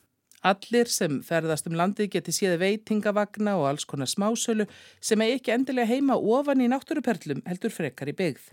Allir 0.46 0.90
sem 0.94 1.22
ferðast 1.26 1.66
um 1.66 1.74
landið 1.80 2.12
geti 2.14 2.34
séð 2.36 2.60
veitingavagna 2.62 3.56
og 3.58 3.70
alls 3.72 3.86
konar 3.90 4.10
smásölu 4.12 4.68
sem 5.02 5.22
er 5.26 5.40
ekki 5.40 5.56
endilega 5.56 5.90
heima 5.90 6.20
ofan 6.20 6.62
í 6.62 6.68
náttúruperlum 6.70 7.42
heldur 7.48 7.74
frekar 7.74 8.12
í 8.12 8.14
byggð. 8.20 8.52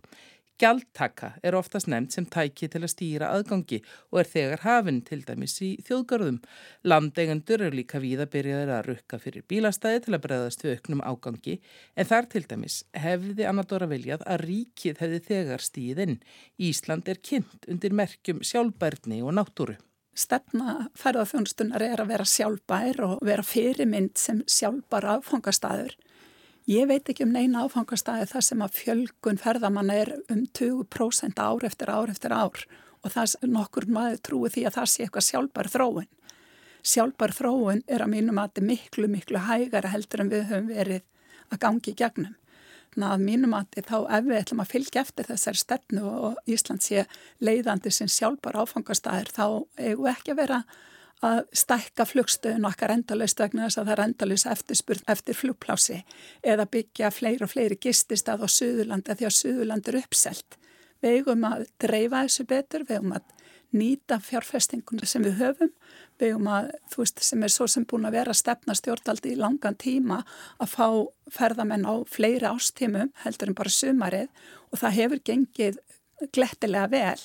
Gjaldtaka 0.63 1.33
er 1.43 1.57
oftast 1.59 1.89
nefnd 1.91 2.15
sem 2.15 2.27
tæki 2.33 2.69
til 2.71 2.81
að 2.85 2.93
stýra 2.93 3.29
aðgangi 3.35 3.81
og 4.13 4.23
er 4.23 4.31
þegar 4.31 4.65
hafinn 4.65 5.03
til 5.05 5.21
dæmis 5.27 5.57
í 5.65 5.71
þjóðgarðum. 5.89 6.39
Landeigendur 6.89 7.67
eru 7.67 7.77
líka 7.77 8.01
víða 8.01 8.29
byrjaðir 8.31 8.75
að 8.79 8.89
rukka 8.89 9.21
fyrir 9.21 9.45
bílastæði 9.51 10.05
til 10.07 10.17
að 10.17 10.25
breðast 10.29 10.65
við 10.65 10.77
auknum 10.79 11.05
ágangi 11.05 11.59
en 11.97 12.11
þar 12.15 12.33
til 12.33 12.47
dæmis 12.49 12.83
hefði 13.05 13.49
Anadora 13.53 13.91
viljað 13.91 14.25
að 14.25 14.45
ríkið 14.47 15.05
hefði 15.05 15.23
þegar 15.29 15.69
stíðinn. 15.69 16.21
Ísland 16.57 17.11
er 17.11 17.21
kynnt 17.21 17.69
undir 17.69 17.97
merkjum 18.01 18.45
sjálfbærni 18.47 19.25
og 19.27 19.35
náttúru. 19.41 19.81
Stefna 20.13 20.91
ferðarþjónustunar 21.01 21.83
er 21.87 22.01
að 22.03 22.11
vera 22.13 22.25
sjálfbær 22.29 22.99
og 23.07 23.21
vera 23.25 23.45
fyrirmynd 23.47 24.19
sem 24.21 24.43
sjálfbar 24.45 25.07
aðfangastæður. 25.15 25.95
Ég 26.69 26.87
veit 26.87 27.09
ekki 27.09 27.25
um 27.25 27.33
neina 27.35 27.65
áfangastæði 27.65 28.29
þar 28.31 28.45
sem 28.47 28.61
að 28.63 28.77
fjölgun 28.77 29.41
ferðamanna 29.41 29.97
er 29.99 30.13
um 30.31 30.45
20% 30.59 31.41
ár 31.41 31.65
eftir 31.67 31.91
ár 31.91 32.13
eftir 32.13 32.35
ár 32.37 32.61
og 33.03 33.11
það 33.11 33.39
er 33.41 33.51
nokkur 33.51 33.89
maður 33.91 34.21
trúið 34.29 34.55
því 34.55 34.67
að 34.69 34.77
það 34.77 34.91
sé 34.93 35.07
eitthvað 35.07 35.27
sjálfbar 35.31 35.71
þróun. 35.73 36.11
Sjálfbar 36.83 37.35
þróun 37.35 37.83
er 37.89 38.05
að 38.05 38.13
mínum 38.13 38.39
að 38.39 38.53
þetta 38.53 38.63
er 38.63 38.69
miklu, 38.69 39.09
miklu 39.11 39.43
hægara 39.49 39.91
heldur 39.91 40.23
en 40.23 40.31
við 40.31 40.47
höfum 40.53 40.71
verið 40.71 41.03
að 41.49 41.63
gangi 41.65 41.93
í 41.93 41.99
gegnum. 41.99 42.37
Þannig 42.93 43.09
að 43.09 43.25
mínum 43.25 43.55
að 43.57 43.77
þá 43.89 43.99
ef 44.13 44.25
við 44.27 44.39
ætlum 44.39 44.63
að 44.63 44.73
fylgja 44.75 45.03
eftir 45.03 45.29
þessari 45.31 45.61
stefnu 45.63 46.03
og 46.05 46.41
Ísland 46.53 46.85
sé 46.85 47.05
leiðandi 47.41 47.93
sem 47.95 48.11
sjálfbar 48.13 48.59
áfangastæðir 48.61 49.31
þá 49.33 49.45
eigum 49.81 50.03
við 50.05 50.11
ekki 50.13 50.35
að 50.35 50.41
vera 50.43 50.59
að 51.23 51.41
stækka 51.55 52.05
flugstöðun 52.11 52.67
okkar 52.67 52.93
endalust 52.97 53.41
vegna 53.41 53.69
þess 53.69 53.79
að 53.79 53.87
það 53.89 53.95
er 53.95 54.05
endalust 54.05 54.49
eftirspurð 54.51 55.13
eftir 55.15 55.39
flugplási 55.39 55.99
eða 56.43 56.67
byggja 56.75 57.13
fleiri 57.15 57.47
og 57.47 57.53
fleiri 57.53 57.79
gististað 57.81 58.43
á 58.45 58.47
Suðurlanda 58.51 59.17
því 59.17 59.29
að 59.29 59.37
Suðurland 59.39 59.89
er 59.89 60.01
uppselt. 60.03 60.59
Við 61.03 61.19
eigum 61.21 61.47
að 61.47 61.65
dreifa 61.83 62.25
þessu 62.27 62.47
betur, 62.51 62.85
við 62.89 62.99
eigum 62.99 63.15
að 63.17 63.31
nýta 63.77 64.19
fjárfestinguna 64.23 65.07
sem 65.09 65.25
við 65.25 65.39
höfum, 65.41 65.71
við 66.21 66.33
eigum 66.33 66.51
að, 66.53 66.71
þú 66.93 67.03
veist, 67.03 67.23
sem 67.25 67.43
er 67.43 67.53
svo 67.53 67.67
sem 67.71 67.87
búin 67.89 68.07
að 68.09 68.19
vera 68.19 68.37
stefna 68.37 68.77
stjórnaldi 68.79 69.33
í 69.33 69.41
langan 69.41 69.79
tíma 69.81 70.23
að 70.59 70.75
fá 70.75 70.87
ferðamenn 71.33 71.89
á 71.89 71.95
fleiri 72.09 72.49
ástímum 72.51 73.13
heldur 73.25 73.53
en 73.53 73.59
bara 73.59 73.73
sumarið 73.73 74.29
og 74.71 74.83
það 74.83 74.99
hefur 75.01 75.25
gengið 75.31 75.81
glettilega 76.33 76.89
vel. 76.93 77.21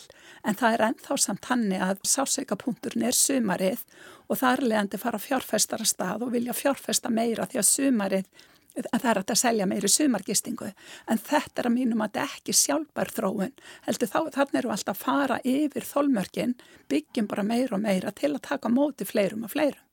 En 0.47 0.57
það 0.57 0.73
er 0.73 0.85
ennþá 0.87 1.17
samt 1.21 1.49
hanni 1.51 1.79
að 1.83 1.99
sásveikapunkturinn 2.07 3.05
er 3.09 3.17
sumarið 3.17 3.83
og 4.27 4.39
það 4.39 4.51
er 4.53 4.67
leðandi 4.71 5.01
fara 5.01 5.21
fjárfestara 5.21 5.87
stað 5.87 6.25
og 6.25 6.33
vilja 6.33 6.55
fjárfesta 6.57 7.11
meira 7.13 7.47
því 7.49 7.61
að 7.61 7.69
sumarið 7.69 8.31
að 8.77 9.01
það 9.01 9.09
er 9.11 9.19
að 9.21 9.39
selja 9.41 9.67
meiri 9.69 9.89
sumargistingu. 9.91 10.69
En 11.09 11.21
þetta 11.21 11.61
er 11.61 11.69
að 11.69 11.75
mínum 11.75 12.03
að 12.05 12.13
þetta 12.13 12.37
ekki 12.37 12.55
sjálfbær 12.61 13.11
þróun. 13.15 13.55
Heldur 13.87 14.11
þá 14.11 14.19
þannig 14.35 14.59
eru 14.61 14.73
alltaf 14.75 14.95
að 14.95 15.03
fara 15.03 15.39
yfir 15.43 15.87
þólmörkin 15.87 16.55
byggjum 16.91 17.29
bara 17.31 17.47
meira 17.47 17.77
og 17.77 17.83
meira 17.83 18.13
til 18.13 18.33
að 18.35 18.45
taka 18.49 18.69
móti 18.69 19.07
fleirum 19.07 19.47
og 19.47 19.53
fleirum. 19.55 19.83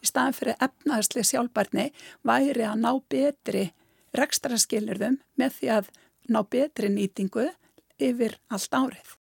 Í 0.00 0.08
staðan 0.08 0.36
fyrir 0.38 0.64
efnaðsli 0.64 1.24
sjálfbærni 1.28 1.90
væri 2.24 2.64
að 2.64 2.80
ná 2.80 2.92
betri 3.12 3.66
rekstra 4.16 4.58
skilurðum 4.58 5.20
með 5.38 5.56
því 5.58 5.72
að 5.76 5.90
ná 6.32 6.42
betri 6.48 6.88
nýtingu 6.92 7.50
yfir 8.00 8.38
allt 8.48 8.74
árið. 8.74 9.19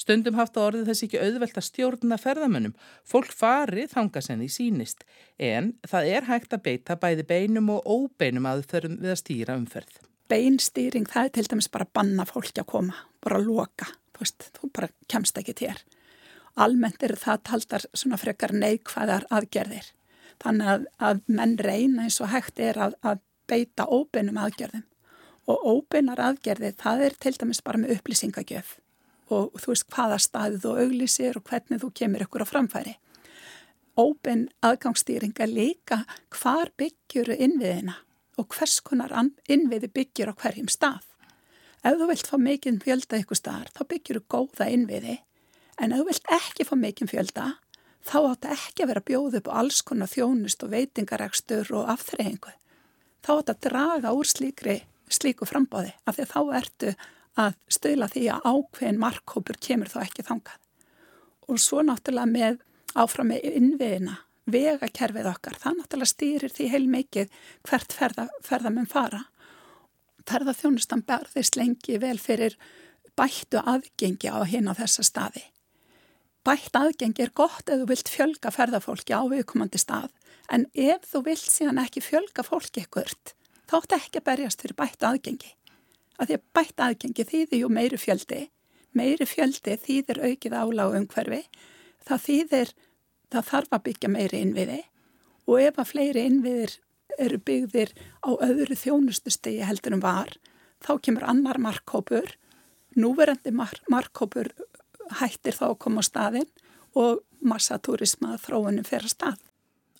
Stundum 0.00 0.38
haft 0.38 0.56
á 0.56 0.64
orðið 0.64 0.86
þessi 0.88 1.06
ekki 1.08 1.20
auðvelt 1.20 1.58
að 1.60 1.66
stjórna 1.66 2.16
ferðamönnum. 2.20 2.72
Fólk 3.04 3.34
fari 3.36 3.84
þangasenni 3.90 4.48
sínist 4.48 5.04
en 5.36 5.74
það 5.88 6.12
er 6.14 6.28
hægt 6.30 6.56
að 6.56 6.64
beita 6.70 6.96
bæði 7.02 7.26
beinum 7.28 7.68
og 7.74 7.84
óbeinum 7.84 8.48
að 8.48 8.62
þau 8.62 8.70
þurfum 8.72 8.96
við 9.02 9.12
að 9.12 9.20
stýra 9.20 9.58
umferð. 9.60 10.00
Beinstýring 10.30 11.08
það 11.10 11.28
er 11.28 11.36
til 11.36 11.46
dæmis 11.52 11.70
bara 11.74 11.88
að 11.88 11.94
banna 12.00 12.28
fólki 12.28 12.62
að 12.62 12.70
koma, 12.72 12.96
bara 13.20 13.40
að 13.40 13.48
loka. 13.50 13.90
Þú 14.16 14.24
veist, 14.24 14.50
þú 14.56 14.72
bara 14.78 14.90
kemst 15.10 15.40
ekki 15.42 15.56
til 15.58 15.68
þér. 15.68 15.86
Almennt 16.64 17.04
er 17.04 17.16
það 17.20 17.46
taldar 17.50 17.88
svona 17.92 18.20
frekar 18.20 18.56
neikvæðar 18.56 19.28
aðgerðir. 19.28 19.92
Þannig 20.40 20.74
að, 20.74 20.90
að 20.96 21.24
menn 21.28 21.58
reyna 21.60 22.06
eins 22.06 22.20
og 22.24 22.32
hægt 22.32 22.62
er 22.62 22.80
að, 22.80 22.96
að 23.04 23.20
beita 23.50 23.84
óbeinum 23.84 24.40
aðgerðum 24.40 24.86
og 25.50 25.64
óbeinar 25.66 26.20
aðgerði 26.22 26.76
það 26.78 27.02
er 27.08 27.16
til 27.20 27.32
dæmis 27.36 27.60
bara 27.64 27.80
með 27.82 27.98
upplýsingagjöf 27.98 28.78
og 29.30 29.56
þú 29.60 29.72
veist 29.72 29.88
hvaða 29.94 30.18
staðið 30.22 30.64
þú 30.64 30.74
auglýsir 30.84 31.38
og 31.38 31.46
hvernig 31.48 31.82
þú 31.82 31.90
kemur 32.00 32.24
ykkur 32.26 32.44
á 32.44 32.50
framfæri. 32.50 32.94
Óbein 33.98 34.48
aðgangsstýringa 34.64 35.46
líka 35.50 36.04
hvar 36.34 36.70
byggjuru 36.80 37.36
innviðina 37.36 37.96
og 38.40 38.48
hvers 38.54 38.80
konar 38.80 39.12
innviði 39.48 39.90
byggjur 39.92 40.32
á 40.32 40.34
hverjum 40.34 40.70
stað. 40.72 41.02
Ef 41.84 41.96
þú 41.96 42.10
vilt 42.10 42.28
fá 42.28 42.36
mikinn 42.36 42.80
fjölda 42.82 43.20
ykkur 43.20 43.38
staðar 43.38 43.72
þá 43.74 43.82
byggjuru 43.88 44.22
góða 44.28 44.68
innviði 44.68 45.18
en 45.80 45.92
ef 45.92 46.00
þú 46.00 46.06
vilt 46.10 46.32
ekki 46.36 46.66
fá 46.68 46.74
mikinn 46.76 47.10
fjölda 47.10 47.46
þá 48.04 48.18
átt 48.20 48.48
ekki 48.54 48.84
að 48.84 48.92
vera 48.92 49.06
bjóð 49.10 49.38
upp 49.40 49.48
á 49.48 49.58
alls 49.62 49.80
konar 49.84 50.10
þjónust 50.10 50.64
og 50.64 50.72
veitingaregstur 50.74 51.72
og 51.76 51.88
afþreyingu. 51.94 52.52
Þá 53.20 53.30
átt 53.36 53.52
að 53.52 53.62
draga 53.68 54.12
úr 54.16 54.28
slíkri 54.28 54.80
slíku 55.10 55.48
frambáði 55.48 55.92
af 56.06 56.16
því 56.16 56.26
að 56.26 56.32
þá 56.34 56.40
ertu 56.60 56.92
að 57.38 57.54
stöila 57.70 58.08
því 58.10 58.24
að 58.34 58.48
ákveðin 58.50 59.00
markkópur 59.00 59.58
kemur 59.62 59.90
þá 59.92 60.00
ekki 60.04 60.26
þangað. 60.26 60.58
Og 61.50 61.60
svo 61.62 61.84
náttúrulega 61.86 62.30
með 62.30 62.58
áfram 62.98 63.30
með 63.30 63.46
innviðina, 63.50 64.16
vegakerfið 64.50 65.30
okkar, 65.30 65.58
það 65.62 65.78
náttúrulega 65.78 66.10
stýrir 66.10 66.54
því 66.54 66.68
heil 66.72 66.86
mikið 66.90 67.38
hvert 67.68 67.94
ferða, 67.94 68.26
ferðamenn 68.46 68.90
fara. 68.90 69.24
Ferðarþjónustan 70.30 71.04
berðist 71.06 71.56
lengi 71.58 71.98
vel 72.02 72.18
fyrir 72.18 72.56
bættu 73.18 73.62
aðgengi 73.62 74.30
á 74.30 74.42
hinn 74.46 74.70
á 74.70 74.74
þessa 74.78 75.04
staði. 75.06 75.42
Bætt 76.46 76.76
aðgengi 76.76 77.26
er 77.26 77.34
gott 77.36 77.68
ef 77.68 77.82
þú 77.82 77.86
vilt 77.90 78.08
fjölga 78.08 78.52
ferðarfólki 78.54 79.12
á 79.12 79.22
viðkomandi 79.28 79.80
stað 79.80 80.08
en 80.50 80.64
ef 80.72 81.04
þú 81.10 81.24
vilt 81.28 81.50
síðan 81.52 81.82
ekki 81.82 82.02
fjölga 82.02 82.44
fólki 82.46 82.86
ekkert 82.86 83.34
þá 83.70 83.74
ætti 83.82 83.98
ekki 83.98 84.20
að 84.20 84.28
berjast 84.30 84.64
fyrir 84.64 84.78
bætt 84.78 85.04
aðgengi. 85.06 85.52
Af 86.18 86.28
því 86.28 86.36
að 86.36 86.46
bætt 86.58 86.84
aðgengi 86.84 87.26
þýðir 87.28 87.62
jú 87.62 87.70
meiri 87.72 87.98
fjöldi, 88.00 88.40
meiri 88.96 89.26
fjöldi 89.28 89.76
þýðir 89.84 90.22
aukið 90.26 90.56
álág 90.56 90.96
umhverfi, 90.98 91.42
það 92.06 92.24
þýðir, 92.26 92.72
það 93.30 93.50
þarf 93.52 93.76
að 93.76 93.84
byggja 93.88 94.12
meiri 94.12 94.44
innviði. 94.44 94.80
Og 95.48 95.60
ef 95.62 95.80
að 95.80 95.90
fleiri 95.92 96.26
innviðir 96.28 96.76
eru 97.20 97.40
byggðir 97.46 97.92
á 98.26 98.30
öðru 98.36 98.76
þjónustustegi 98.78 99.66
heldur 99.66 99.96
en 99.96 100.04
var, 100.04 100.32
þá 100.80 100.92
kemur 101.04 101.26
annar 101.28 101.60
markkópur, 101.62 102.36
núverandi 102.96 103.52
mark 103.54 103.84
markkópur 103.90 104.52
hættir 105.20 105.56
þá 105.56 105.70
að 105.72 105.78
koma 105.84 106.02
á 106.02 106.08
staðinn 106.08 106.50
og 106.98 107.22
massatúrisma 107.40 108.36
þróunum 108.42 108.86
fer 108.86 109.06
að 109.06 109.14
stað. 109.14 109.49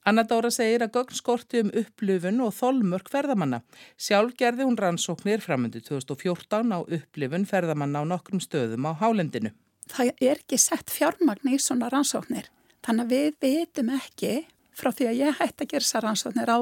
Anna 0.08 0.24
Dóra 0.24 0.48
segir 0.48 0.80
að 0.80 0.94
gögn 0.96 1.16
skorti 1.18 1.60
um 1.60 1.72
upplifun 1.76 2.40
og 2.40 2.54
þolmörk 2.56 3.10
ferðamanna. 3.12 3.60
Sjálf 4.00 4.32
gerði 4.38 4.64
hún 4.64 4.78
rannsóknir 4.80 5.42
framöndu 5.44 5.82
2014 5.84 6.72
á 6.72 6.78
upplifun 6.80 7.44
ferðamanna 7.48 8.00
á 8.00 8.04
nokkrum 8.08 8.40
stöðum 8.40 8.88
á 8.88 8.96
hálendinu. 8.96 9.52
Það 9.90 10.14
er 10.22 10.40
ekki 10.40 10.56
sett 10.60 10.92
fjármagn 10.92 11.52
í 11.52 11.58
svona 11.60 11.90
rannsóknir. 11.92 12.48
Þannig 12.80 13.04
að 13.04 13.12
við 13.12 13.36
veitum 13.44 13.92
ekki 13.98 14.32
frá 14.72 14.88
því 14.96 15.10
að 15.10 15.20
ég 15.20 15.40
hætti 15.40 15.66
að 15.66 15.72
gera 15.74 15.84
þessar 15.84 16.06
rannsóknir 16.06 16.52
á 16.52 16.58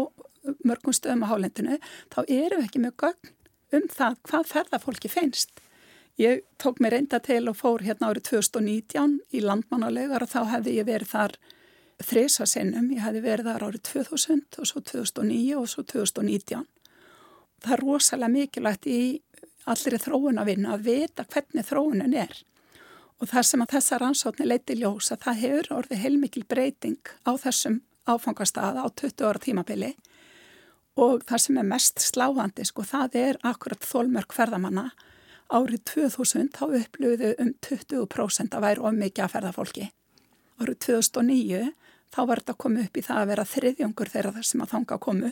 mörgum 0.67 0.97
stöðum 0.97 1.23
á 1.23 1.31
hálendinu, 1.31 1.79
þá 2.11 2.21
erum 2.27 2.63
við 2.63 2.67
ekki 2.67 2.83
með 2.83 2.97
gögn 3.05 3.35
um 3.79 3.89
það 3.93 4.19
hvað 4.27 4.51
ferðafólki 4.53 5.11
finnst. 5.13 5.61
Ég 6.19 6.43
tók 6.59 6.81
mér 6.83 6.97
reynda 6.97 7.21
til 7.23 7.45
og 7.47 7.59
fór 7.61 7.85
hérna 7.87 8.11
árið 8.11 8.33
2019 8.33 9.21
í 9.31 9.43
landmannulegar 9.45 10.25
og 10.25 10.33
þá 10.33 10.41
hefði 10.57 10.75
ég 10.81 10.89
verið 10.89 11.13
þar 11.13 11.37
þresa 12.03 12.47
sinnum, 12.47 12.91
ég 12.95 13.03
hefði 13.03 13.23
verið 13.25 13.49
þar 13.51 13.65
árið 13.69 13.85
2000 13.91 14.61
og 14.61 14.69
svo 14.71 14.83
2009 14.87 15.57
og 15.59 15.71
svo 15.71 15.83
2019. 15.83 16.67
Það 17.59 17.75
er 17.75 17.83
rosalega 17.83 18.35
mikilvægt 18.35 18.87
í 18.87 19.01
allir 19.69 19.99
þróunavinnu 20.01 20.71
að 20.73 20.87
vita 20.87 21.27
hvernig 21.29 21.67
þróunin 21.67 22.15
er 22.17 22.45
og 23.19 23.27
þar 23.27 23.47
sem 23.49 23.63
að 23.65 23.73
þessa 23.75 23.99
rannsóknir 23.99 24.47
leiti 24.47 24.77
ljós 24.79 25.11
að 25.11 25.25
það 25.25 25.41
hefur 25.43 25.71
orðið 25.81 26.03
heilmikil 26.05 26.45
breyting 26.49 27.11
á 27.27 27.35
þessum 27.35 27.81
áfangastað 28.09 28.79
á 28.79 28.87
20 28.87 29.27
ára 29.27 29.43
tímabili 29.43 29.91
og 30.99 31.25
það 31.27 31.43
sem 31.45 31.59
er 31.59 31.67
mest 31.67 32.03
sláhandi 32.03 32.67
sko 32.67 32.87
það 32.87 33.19
er 33.19 33.41
akkurat 33.47 33.85
þólmörk 33.85 34.35
ferðamanna 34.35 34.89
árið 35.49 35.83
2000 35.93 36.53
þá 36.55 36.65
upplöfuðu 36.79 37.35
um 37.43 37.53
20% 37.65 38.57
að 38.57 38.65
væri 38.65 38.85
of 38.85 38.97
mikið 38.97 39.25
að 39.25 39.35
ferðafólki. 39.35 39.87
Árið 40.61 40.81
2009 40.85 41.61
þá 42.15 42.21
var 42.31 42.43
þetta 42.43 42.57
komið 42.65 42.89
upp 42.89 42.99
í 42.99 43.05
það 43.09 43.21
að 43.23 43.31
vera 43.33 43.47
þriðjöngur 43.53 44.13
þeirra 44.15 44.35
þar 44.39 44.49
sem 44.49 44.65
að 44.65 44.73
þanga 44.75 44.99
komu. 45.07 45.31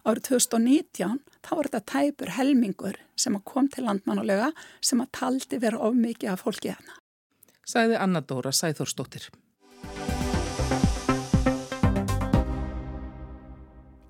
Árið 0.00 0.26
2019 0.30 1.18
þá 1.44 1.50
var 1.56 1.68
þetta 1.68 1.82
tæpur 1.92 2.32
helmingur 2.38 3.02
sem 3.20 3.36
að 3.36 3.46
kom 3.52 3.68
til 3.68 3.84
landmannulega 3.84 4.48
sem 4.80 5.02
að 5.02 5.12
taldi 5.18 5.60
vera 5.60 5.82
of 5.84 5.98
mikið 5.98 6.32
af 6.32 6.46
fólki 6.46 6.72
hana. 6.72 6.96
Sæði 7.68 8.00
Anna 8.00 8.24
Dóra 8.24 8.52
Sæþórsdóttir. 8.56 9.28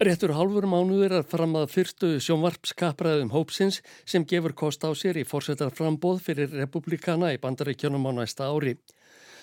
Réttur 0.00 0.32
halfur 0.32 0.64
mánuður 0.64 1.12
er 1.18 1.24
fram 1.28 1.58
að 1.60 1.66
fyrstu 1.74 2.14
sjónvarpskapraðum 2.24 3.34
hópsins 3.34 3.82
sem 4.08 4.24
gefur 4.24 4.54
kost 4.56 4.80
á 4.80 4.88
sér 4.96 5.18
í 5.20 5.26
fórsetar 5.28 5.74
frambóð 5.76 6.22
fyrir 6.24 6.54
republikana 6.56 7.34
í 7.34 7.40
bandaríkjónum 7.42 8.08
á 8.08 8.12
næsta 8.22 8.48
ári. 8.48 8.78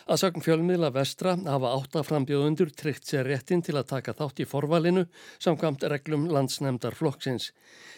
Að 0.08 0.22
sagn 0.22 0.43
fjölmiðla 0.43 0.88
vestra 0.96 1.34
hafa 1.36 1.74
áttaframbjóðundur 1.76 2.70
tryggt 2.80 3.10
sér 3.10 3.28
réttin 3.28 3.60
til 3.60 3.74
að 3.76 3.89
taka 3.89 4.13
þátt 4.15 4.38
í 4.39 4.46
forvalinu 4.48 5.02
samkvæmt 5.43 5.84
reglum 5.91 6.30
landsnemdar 6.32 6.96
flokksins. 6.96 7.50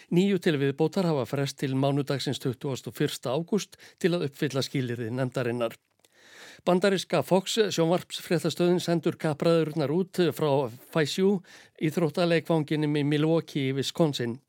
Nýju 0.10 0.40
til 0.42 0.56
viðbótar 0.58 1.06
hafa 1.06 1.28
frest 1.30 1.60
til 1.62 1.78
mánudagsins 1.78 2.42
21. 2.42 3.30
ágúst 3.30 3.78
til 4.02 4.16
að 4.18 4.26
uppfylla 4.26 4.66
skilirði 4.66 5.12
nemdarinnar. 5.14 5.78
Bandariska 6.66 7.22
Fox 7.22 7.60
sjónvarpsfréttastöðin 7.78 8.82
sendur 8.82 9.20
kapraðurnar 9.22 9.94
út 9.94 10.18
frá 10.34 10.50
Fæsjú 10.90 11.38
í 11.78 11.94
þróttaleikvanginum 11.94 12.98
í 12.98 13.06
Milwaukee 13.06 13.70
í 13.70 13.78
Wisconsin. 13.78 14.40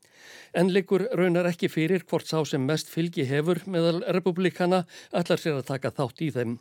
En 0.57 0.73
liggur 0.73 1.05
raunar 1.13 1.53
ekki 1.53 1.69
fyrir 1.69 2.09
hvort 2.09 2.25
sá 2.25 2.41
sem 2.41 2.65
mest 2.65 2.89
fylgi 2.89 3.29
hefur 3.29 3.61
meðal 3.69 4.01
republikana 4.17 4.87
allar 5.13 5.39
sér 5.39 5.61
að 5.61 5.69
taka 5.75 5.93
þátt 5.93 6.25
í 6.25 6.33
þeim. 6.33 6.59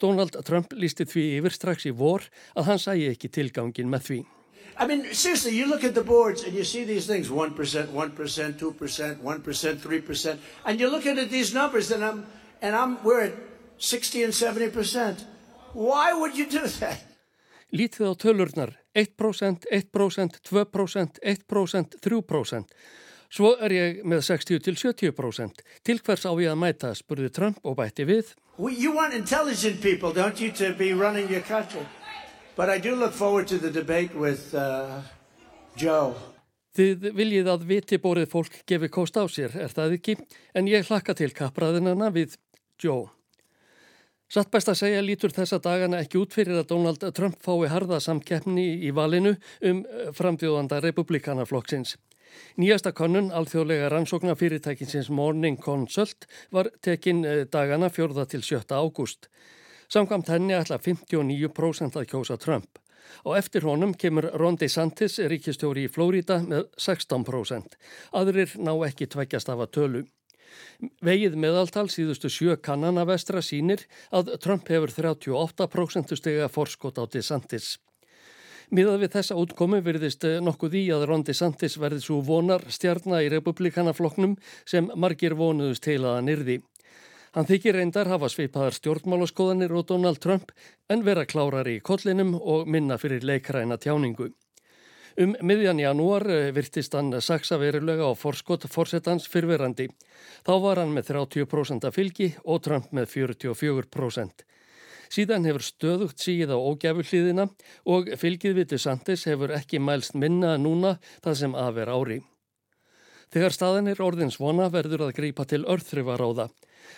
Donald 0.00 0.36
Trump 0.46 0.72
lísti 0.72 1.06
því 1.08 1.24
yfir 1.38 1.56
strax 1.56 1.86
í 1.86 1.94
vor 1.96 2.26
að 2.56 2.70
hann 2.70 2.82
sæi 2.82 3.10
ekki 3.10 3.30
tilgangin 3.32 3.90
með 3.90 4.06
því. 4.08 4.20
I 4.80 4.86
mean, 4.86 5.04
seriously, 5.12 5.52
you 5.52 5.66
look 5.66 5.84
at 5.84 5.94
the 5.94 6.02
boards 6.04 6.44
and 6.44 6.54
you 6.54 6.64
see 6.64 6.84
these 6.84 7.06
things 7.06 7.28
1%, 7.28 7.52
1%, 7.92 8.58
2%, 8.58 9.16
1%, 9.20 9.76
3%, 9.76 10.38
and 10.64 10.80
you're 10.80 10.90
looking 10.90 11.18
at 11.18 11.28
these 11.28 11.52
numbers 11.52 11.90
and 11.90 12.04
I'm, 12.04 12.26
and 12.62 12.74
I'm, 12.74 13.02
we're 13.04 13.24
at 13.24 13.34
60 13.78 14.24
and 14.24 14.32
70%. 14.32 15.24
Why 15.74 16.12
would 16.12 16.36
you 16.36 16.46
do 16.46 16.66
that? 16.80 17.04
Lítið 17.70 18.10
á 18.10 18.12
tölurnar 18.18 18.70
1%, 18.94 19.68
1%, 19.70 20.40
2%, 20.42 21.20
1%, 21.22 22.00
3%. 22.00 22.64
Svo 23.30 23.52
er 23.62 23.70
ég 23.70 24.00
með 24.02 24.24
60 24.26 24.58
til 24.66 24.74
70%. 24.74 25.62
Til 25.86 26.00
hvers 26.02 26.26
á 26.26 26.34
ég 26.34 26.50
að 26.50 26.58
mæta, 26.58 26.90
spurði 26.98 27.30
Trump 27.30 27.60
og 27.62 27.76
bætti 27.78 28.06
við. 28.08 28.34
You 28.58 28.90
want 28.96 29.14
intelligent 29.14 29.80
people, 29.80 30.10
don't 30.10 30.42
you, 30.42 30.50
to 30.58 30.74
be 30.74 30.92
running 30.92 31.30
your 31.30 31.44
country? 31.46 31.86
But 32.56 32.68
I 32.68 32.78
do 32.78 32.96
look 32.96 33.12
forward 33.12 33.46
to 33.48 33.58
the 33.58 33.70
debate 33.70 34.14
with 34.18 34.52
uh, 34.54 35.00
Joe. 35.76 36.18
Þið 36.74 37.06
viljið 37.14 37.48
að 37.50 37.64
vitiborið 37.70 38.28
fólk 38.30 38.60
gefi 38.66 38.90
kost 38.90 39.16
á 39.18 39.26
sér, 39.30 39.54
er 39.58 39.72
það 39.74 39.96
ekki? 39.96 40.18
En 40.54 40.68
ég 40.70 40.86
hlakka 40.90 41.14
til 41.18 41.30
kapraðinana 41.34 42.10
við 42.14 42.36
Joe. 42.82 43.08
Satt 44.30 44.50
best 44.50 44.70
að 44.70 44.78
segja 44.78 45.00
lítur 45.02 45.32
þessa 45.34 45.58
dagana 45.62 46.02
ekki 46.04 46.20
út 46.20 46.34
fyrir 46.34 46.60
að 46.60 46.68
Donald 46.70 47.02
Trump 47.14 47.38
fái 47.42 47.66
harða 47.70 47.98
samkeppni 48.02 48.68
í 48.86 48.92
valinu 48.94 49.34
um 49.66 49.82
frambjóðanda 50.14 50.78
republikanaflokksins. 50.84 51.96
Nýjasta 52.60 52.92
konun, 52.96 53.30
alþjóðlega 53.34 53.88
rannsóknar 53.92 54.38
fyrirtækinsins 54.40 55.10
Morning 55.10 55.58
Consult, 55.62 56.28
var 56.52 56.70
tekin 56.82 57.24
uh, 57.24 57.42
dagana 57.50 57.90
4. 57.90 58.26
til 58.26 58.42
7. 58.42 58.62
ágúst. 58.70 59.30
Samkvæmt 59.90 60.30
henni 60.30 60.54
ætla 60.54 60.78
59% 60.78 61.98
að 61.98 62.08
kjósa 62.12 62.38
Trump. 62.38 62.78
Og 63.26 63.34
eftir 63.38 63.66
honum 63.66 63.92
kemur 63.98 64.28
Ron 64.38 64.56
DeSantis, 64.60 65.18
ríkistjóri 65.18 65.88
í 65.88 65.90
Flórida, 65.90 66.38
með 66.46 66.68
16%. 66.78 67.76
Aðrir 68.14 68.54
ná 68.62 68.72
ekki 68.86 69.10
tveggjast 69.10 69.50
af 69.50 69.66
að 69.66 69.72
tölu. 69.76 70.02
Vegið 71.04 71.36
meðaltal 71.40 71.88
síðustu 71.92 72.30
sjö 72.32 72.56
kannana 72.62 73.04
vestra 73.08 73.42
sínir 73.44 73.84
að 74.14 74.34
Trump 74.42 74.70
hefur 74.70 74.92
38% 74.94 76.16
stega 76.18 76.48
forskot 76.52 77.02
á 77.02 77.04
DeSantis. 77.10 77.76
Miðað 78.70 79.00
við 79.02 79.14
þessa 79.16 79.34
útkomi 79.34 79.80
verðist 79.82 80.24
nokkuð 80.46 80.74
í 80.78 80.82
að 80.94 81.08
Ron 81.10 81.24
DeSantis 81.26 81.74
verði 81.82 82.04
svo 82.04 82.20
vonar 82.22 82.62
stjarnar 82.70 83.24
í 83.26 83.30
republikanafloknum 83.32 84.36
sem 84.62 84.86
margir 84.94 85.34
vonuðust 85.34 85.82
til 85.88 86.04
að 86.04 86.20
hann 86.20 86.30
yrði. 86.30 86.56
Hann 87.34 87.46
þykir 87.46 87.76
reyndar 87.78 88.08
hafa 88.10 88.28
sveipaðar 88.30 88.74
stjórnmálaskoðanir 88.74 89.74
og 89.74 89.88
Donald 89.90 90.20
Trump 90.22 90.52
en 90.90 91.02
vera 91.06 91.26
klárar 91.26 91.66
í 91.70 91.80
kollinum 91.82 92.36
og 92.38 92.70
minna 92.70 92.98
fyrir 92.98 93.26
leikræna 93.26 93.78
tjáningu. 93.78 94.30
Um 95.18 95.34
miðjan 95.42 95.82
janúar 95.82 96.26
eh, 96.30 96.52
virtist 96.54 96.94
hann 96.94 97.10
saksa 97.18 97.58
verulega 97.58 98.06
á 98.06 98.14
forskott 98.14 98.68
fórsetans 98.70 99.26
fyrverandi. 99.30 99.88
Þá 100.46 100.54
var 100.62 100.82
hann 100.82 100.94
með 100.94 101.10
30% 101.10 101.86
af 101.90 101.98
fylgi 101.98 102.30
og 102.44 102.62
Trump 102.66 102.94
með 102.94 103.10
44%. 103.16 104.46
Síðan 105.10 105.46
hefur 105.48 105.64
stöðugt 105.66 106.22
síð 106.22 106.52
á 106.54 106.58
ógæfuhliðina 106.58 107.48
og 107.90 108.10
fylgið 108.20 108.60
við 108.60 108.72
DeSantis 108.74 109.26
hefur 109.26 109.50
ekki 109.56 109.82
mælst 109.82 110.14
minna 110.14 110.54
núna 110.54 110.98
það 111.24 111.40
sem 111.40 111.56
aðver 111.58 111.90
ári. 111.90 112.18
Þegar 113.30 113.54
staðin 113.54 113.90
er 113.90 114.00
orðins 114.02 114.40
vona 114.42 114.66
verður 114.70 115.06
að 115.06 115.16
grípa 115.18 115.44
til 115.46 115.62
örþrifaráða. 115.70 116.48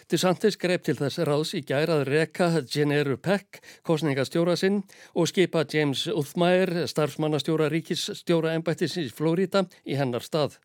DeSantis 0.08 0.56
greip 0.60 0.84
til 0.86 0.94
þess 0.96 1.20
ráðs 1.28 1.52
í 1.56 1.60
gærað 1.68 2.06
reka 2.08 2.48
Generu 2.64 3.18
Peck, 3.20 3.60
kostningastjóra 3.84 4.56
sinn 4.56 4.80
og 5.12 5.28
skipa 5.28 5.64
James 5.68 6.06
Uthmæður, 6.08 6.86
starfsmannastjóra 6.88 7.68
ríkisstjóra 7.72 8.54
ennbættis 8.56 8.96
í 9.00 9.08
Flórida 9.12 9.66
í 9.84 9.96
hennar 10.00 10.24
stað. 10.24 10.56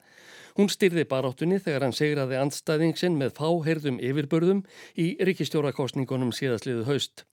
Hún 0.58 0.72
styrði 0.74 1.04
baráttunni 1.08 1.60
þegar 1.64 1.88
hann 1.88 1.96
segraði 1.96 2.40
andstæðingsinn 2.42 3.20
með 3.20 3.36
fáheirðum 3.40 4.00
yfirbörðum 4.04 4.64
í 4.96 5.16
ríkistjórakostningunum 5.20 6.32
síðastliðu 6.36 6.88
haust. 6.88 7.28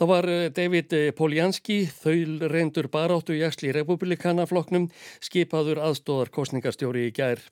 Það 0.00 0.08
var 0.08 0.26
eh, 0.32 0.46
David 0.56 0.94
Poljanski, 1.12 1.82
þaul 1.92 2.46
reyndur 2.48 2.86
baráttu 2.88 3.34
í 3.36 3.42
Jaksli 3.42 3.68
republikanafloknum, 3.76 4.86
skipaður 5.20 5.82
aðstóðar 5.84 6.30
kostningastjóri 6.32 7.02
í 7.10 7.12
gær. 7.12 7.42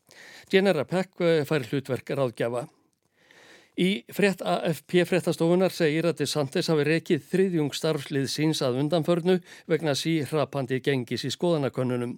Genera 0.48 0.86
Peck 0.88 1.20
eh, 1.20 1.42
fær 1.44 1.66
hlutverk 1.68 2.08
ráðgjafa. 2.16 2.64
Í 3.78 3.90
frétt 4.10 4.40
AFP 4.40 5.04
fréttastofunar 5.06 5.76
segir 5.76 6.08
að 6.08 6.22
DeSantis 6.22 6.72
hafi 6.72 6.88
rekið 6.88 7.28
þriðjung 7.28 7.76
starfslið 7.76 8.30
síns 8.32 8.64
að 8.64 8.80
undanförnu 8.80 9.36
vegna 9.68 9.92
síhrapandi 9.94 10.80
gengis 10.80 11.28
í 11.28 11.34
skoðanakönnunum. 11.36 12.16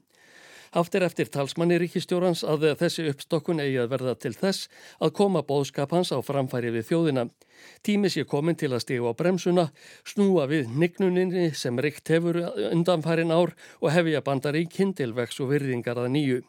Haft 0.71 0.95
er 0.95 1.03
eftir 1.03 1.27
talsmanni 1.35 1.81
ríkistjórans 1.83 2.45
að 2.47 2.69
þessi 2.79 3.09
uppstokkun 3.11 3.59
eigi 3.59 3.81
að 3.83 3.89
verða 3.91 4.13
til 4.23 4.31
þess 4.39 4.69
að 5.03 5.15
koma 5.19 5.43
bóðskap 5.43 5.91
hans 5.97 6.13
á 6.15 6.23
framfæri 6.23 6.71
við 6.77 6.87
þjóðina. 6.93 7.25
Tími 7.83 8.11
sé 8.15 8.23
komin 8.23 8.55
til 8.55 8.71
að 8.71 8.85
stígu 8.85 9.11
á 9.11 9.19
bremsuna, 9.19 9.65
snúa 10.07 10.47
við 10.47 10.71
nignuninni 10.71 11.49
sem 11.59 11.75
ríkt 11.75 12.13
hefur 12.15 12.39
undanfærin 12.71 13.35
ár 13.35 13.57
og 13.83 13.91
hefja 13.91 14.23
bandaríkinn 14.23 14.95
til 14.95 15.11
vex 15.19 15.43
og 15.43 15.51
virðingar 15.51 15.99
að 15.99 16.13
nýju. 16.15 16.41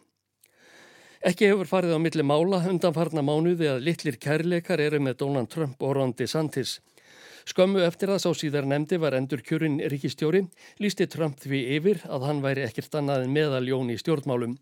Ekki 1.26 1.50
hefur 1.50 1.70
farið 1.70 1.98
á 1.98 2.00
milli 2.02 2.24
mála 2.26 2.62
undanfarna 2.70 3.26
mánuði 3.26 3.74
að 3.74 3.84
litlir 3.90 4.22
kærleikar 4.22 4.82
eru 4.86 5.02
með 5.02 5.18
Donald 5.26 5.50
Trump 5.50 5.82
og 5.82 5.98
Ron 5.98 6.14
DeSantis. 6.18 6.78
Skömmu 7.50 7.82
eftir 7.86 8.12
að 8.14 8.22
sá 8.24 8.30
síðar 8.38 8.68
nefndi 8.70 9.00
var 9.02 9.16
endur 9.18 9.42
kjörinn 9.46 9.80
ríkistjóri, 9.92 10.44
lísti 10.84 11.08
Trump 11.10 11.42
því 11.42 11.64
yfir 11.78 12.04
að 12.10 12.28
hann 12.30 12.44
væri 12.46 12.68
ekkert 12.68 13.00
annað 13.00 13.26
en 13.26 13.36
meðaljón 13.36 13.92
í 13.94 13.98
stjórnmálum. 14.02 14.58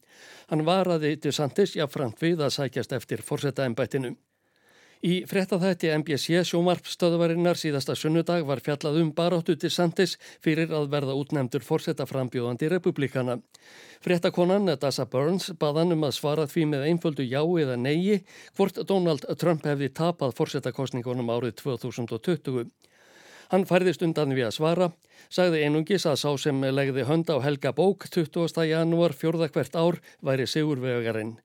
Hann 0.49 0.65
varaði 0.67 1.15
DeSantis 1.19 1.75
jáfnframt 1.79 2.21
við 2.23 2.45
að 2.45 2.55
sækjast 2.55 2.95
eftir 2.95 3.25
forsetta 3.25 3.67
ennbættinu. 3.67 4.15
Í 4.99 5.21
frettathætti 5.23 5.87
MBC 5.95 6.41
sjómarpstöðvarinnar 6.43 7.55
síðasta 7.55 7.93
sunnudag 7.95 8.41
var 8.43 8.59
fjallað 8.59 8.97
um 8.99 9.11
baráttu 9.15 9.53
til 9.55 9.69
Santis 9.71 10.17
fyrir 10.43 10.73
að 10.75 10.89
verða 10.91 11.13
útnemdur 11.15 11.63
fórsetta 11.63 12.03
frambjóðandi 12.03 12.67
republikana. 12.73 13.37
Frettakonan 14.03 14.67
Dasa 14.75 15.05
Burns 15.07 15.53
baðan 15.55 15.95
um 15.95 16.03
að 16.03 16.17
svara 16.17 16.47
því 16.51 16.65
með 16.73 16.83
einföldu 16.89 17.23
já 17.23 17.39
eða 17.39 17.77
neyi 17.79 18.17
hvort 18.57 18.81
Donald 18.89 19.23
Trump 19.39 19.63
hefði 19.63 19.87
tapað 19.95 20.33
fórsettakostningunum 20.35 21.31
árið 21.31 21.55
2020. 21.61 22.67
Hann 23.53 23.63
færðist 23.69 24.03
undan 24.03 24.35
við 24.35 24.49
að 24.49 24.57
svara, 24.57 24.89
sagði 25.31 25.61
einungis 25.63 26.09
að 26.11 26.19
sá 26.25 26.33
sem 26.43 26.59
legði 26.59 27.05
hönd 27.07 27.31
á 27.31 27.39
Helga 27.39 27.71
Bók 27.71 28.03
20. 28.11 28.51
janúar 28.67 29.15
fjörða 29.15 29.47
hvert 29.47 29.79
ár 29.79 30.01
væri 30.19 30.43
sigurvegarinn. 30.43 31.37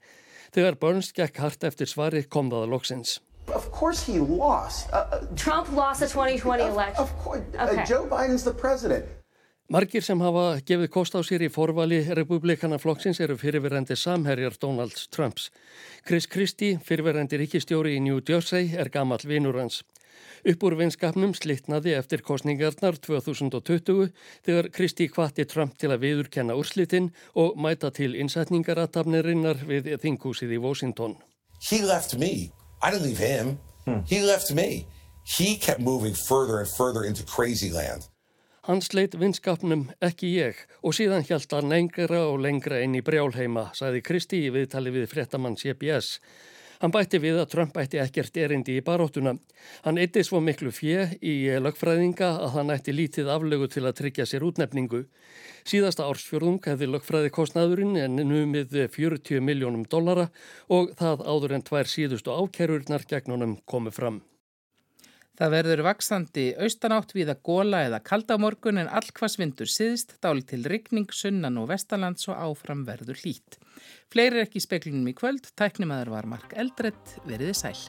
Þegar 0.51 0.81
Burns 0.83 1.13
gekk 1.15 1.39
hart 1.39 1.71
eftir 1.71 1.87
svari 1.87 2.25
kom 2.27 2.51
það 2.51 2.67
loksins. 2.75 3.21
Of 3.53 3.71
course 3.71 4.03
he 4.03 4.19
lost. 4.19 4.89
Uh, 4.93 4.97
uh 4.97 5.27
Trump 5.37 5.73
lost 5.73 6.01
the 6.01 6.07
2020 6.07 6.63
election. 6.63 7.03
Of 7.03 7.13
course. 7.19 7.43
Uh, 7.59 7.65
okay. 7.65 7.83
Uh, 7.83 7.87
Joe 7.87 8.07
Biden's 8.07 8.45
the 8.45 8.55
president. 8.55 9.05
Margir 9.73 10.03
sem 10.05 10.21
hafa 10.21 10.61
gefið 10.69 10.91
kost 10.93 11.15
á 11.17 11.25
sér 11.25 11.47
í 11.47 11.49
forvali 11.49 12.03
republikana 12.15 12.77
flokksins 12.77 13.21
eru 13.25 13.39
fyrirverandi 13.41 13.97
samherjar 13.97 14.59
Donald 14.61 14.93
Trumps. 15.11 15.49
Chris 16.05 16.29
Christie, 16.29 16.77
fyrirverandi 16.85 17.41
ríkistjóri 17.41 17.95
í 17.97 18.03
New 18.05 18.21
Jersey, 18.21 18.75
er 18.77 18.93
gammal 18.93 19.25
vinur 19.25 19.57
hans. 19.57 19.81
Upp 20.45 20.67
úr 20.69 20.77
vinskapnum 20.77 21.33
slittnaði 21.33 21.95
eftir 21.97 22.21
kostningarnar 22.23 23.01
2020 23.01 24.13
þegar 24.45 24.69
Christie 24.77 25.09
kvatti 25.09 25.49
Trump 25.49 25.79
til 25.81 25.95
að 25.95 26.05
viðurkenna 26.05 26.57
úrslitin 26.61 27.09
og 27.35 27.57
mæta 27.57 27.89
til 27.89 28.13
innsetningaratabnirinnar 28.21 29.65
við 29.65 29.95
þingúsið 30.05 30.59
í 30.59 30.61
Washington. 30.61 31.17
He 31.65 31.81
left 31.81 32.19
me 32.21 32.53
I 32.85 32.91
didn't 32.91 33.07
leave 33.07 33.19
him. 33.19 33.59
Hmm. 33.87 34.01
He 34.05 34.21
left 34.21 34.53
me. 34.53 34.87
He 35.23 35.57
kept 35.57 35.81
moving 35.81 36.13
further 36.13 36.59
and 36.61 36.69
further 36.69 37.03
into 37.03 37.23
crazy 37.25 37.71
land. 37.71 38.09
Hann 38.65 38.83
sleitt 38.85 39.17
vinskapnum 39.17 39.87
ekki 40.05 40.29
ég 40.37 40.61
og 40.85 40.93
síðan 40.97 41.25
hjælt 41.25 41.53
hann 41.57 41.73
lengra 41.73 42.21
og 42.29 42.43
lengra 42.45 42.83
inn 42.85 42.97
í 42.97 43.03
brjálheima, 43.05 43.71
sagði 43.77 44.03
Kristi 44.05 44.43
í 44.45 44.53
viðtali 44.53 44.93
við 44.93 45.09
frettamann 45.09 45.57
CBS. 45.61 46.19
Hann 46.85 46.93
bætti 46.93 47.17
við 47.17 47.39
að 47.41 47.47
Trump 47.49 47.79
ætti 47.81 47.97
ekkert 47.97 48.35
erindi 48.37 48.75
í 48.77 48.83
baróttuna. 48.85 49.33
Hann 49.87 49.97
eitti 50.03 50.21
svo 50.21 50.37
miklu 50.45 50.69
fjö 50.69 51.07
í 51.25 51.33
lögfræðinga 51.65 52.29
að 52.45 52.51
hann 52.59 52.73
ætti 52.75 52.93
lítið 52.93 53.31
aflögu 53.33 53.71
til 53.73 53.87
að 53.89 53.95
tryggja 54.03 54.27
sér 54.29 54.45
útnefningu. 54.45 55.01
Síðasta 55.65 56.05
ársfjörðung 56.05 56.61
hefði 56.69 56.91
lögfræði 56.91 57.33
kostnaðurinn 57.33 57.97
en 58.03 58.21
numið 58.21 58.77
40 58.93 59.41
miljónum 59.41 59.89
dollara 59.89 60.29
og 60.69 60.93
það 61.01 61.25
áður 61.25 61.57
en 61.57 61.65
tvær 61.71 61.89
síðustu 61.89 62.37
ákerurnar 62.37 63.09
gegn 63.09 63.33
honum 63.33 63.57
komið 63.65 63.97
fram. 64.03 64.21
Það 65.41 65.57
verður 65.57 65.87
vaksandi 65.89 66.49
austanátt 66.61 67.17
við 67.17 67.33
að 67.33 67.45
góla 67.49 67.87
eða 67.89 68.05
kalda 68.05 68.37
morgun 68.37 68.85
en 68.85 68.93
allkvass 68.93 69.41
vindur 69.41 69.73
siðst, 69.73 70.19
dáli 70.21 70.45
til 70.45 70.67
rigning, 70.69 71.09
sunnan 71.09 71.57
og 71.65 71.73
vestalands 71.73 72.29
og 72.29 72.37
áfram 72.37 72.85
verður 72.85 73.25
hlít. 73.25 73.57
Fleiri 74.15 74.39
er 74.39 74.45
ekki 74.47 74.61
í 74.61 74.63
speklinum 74.63 75.09
í 75.11 75.13
kvöld, 75.19 75.49
tæknimaður 75.59 76.13
var 76.13 76.27
Mark 76.31 76.53
Eldredd, 76.55 77.17
veriði 77.27 77.57
sæl. 77.59 77.81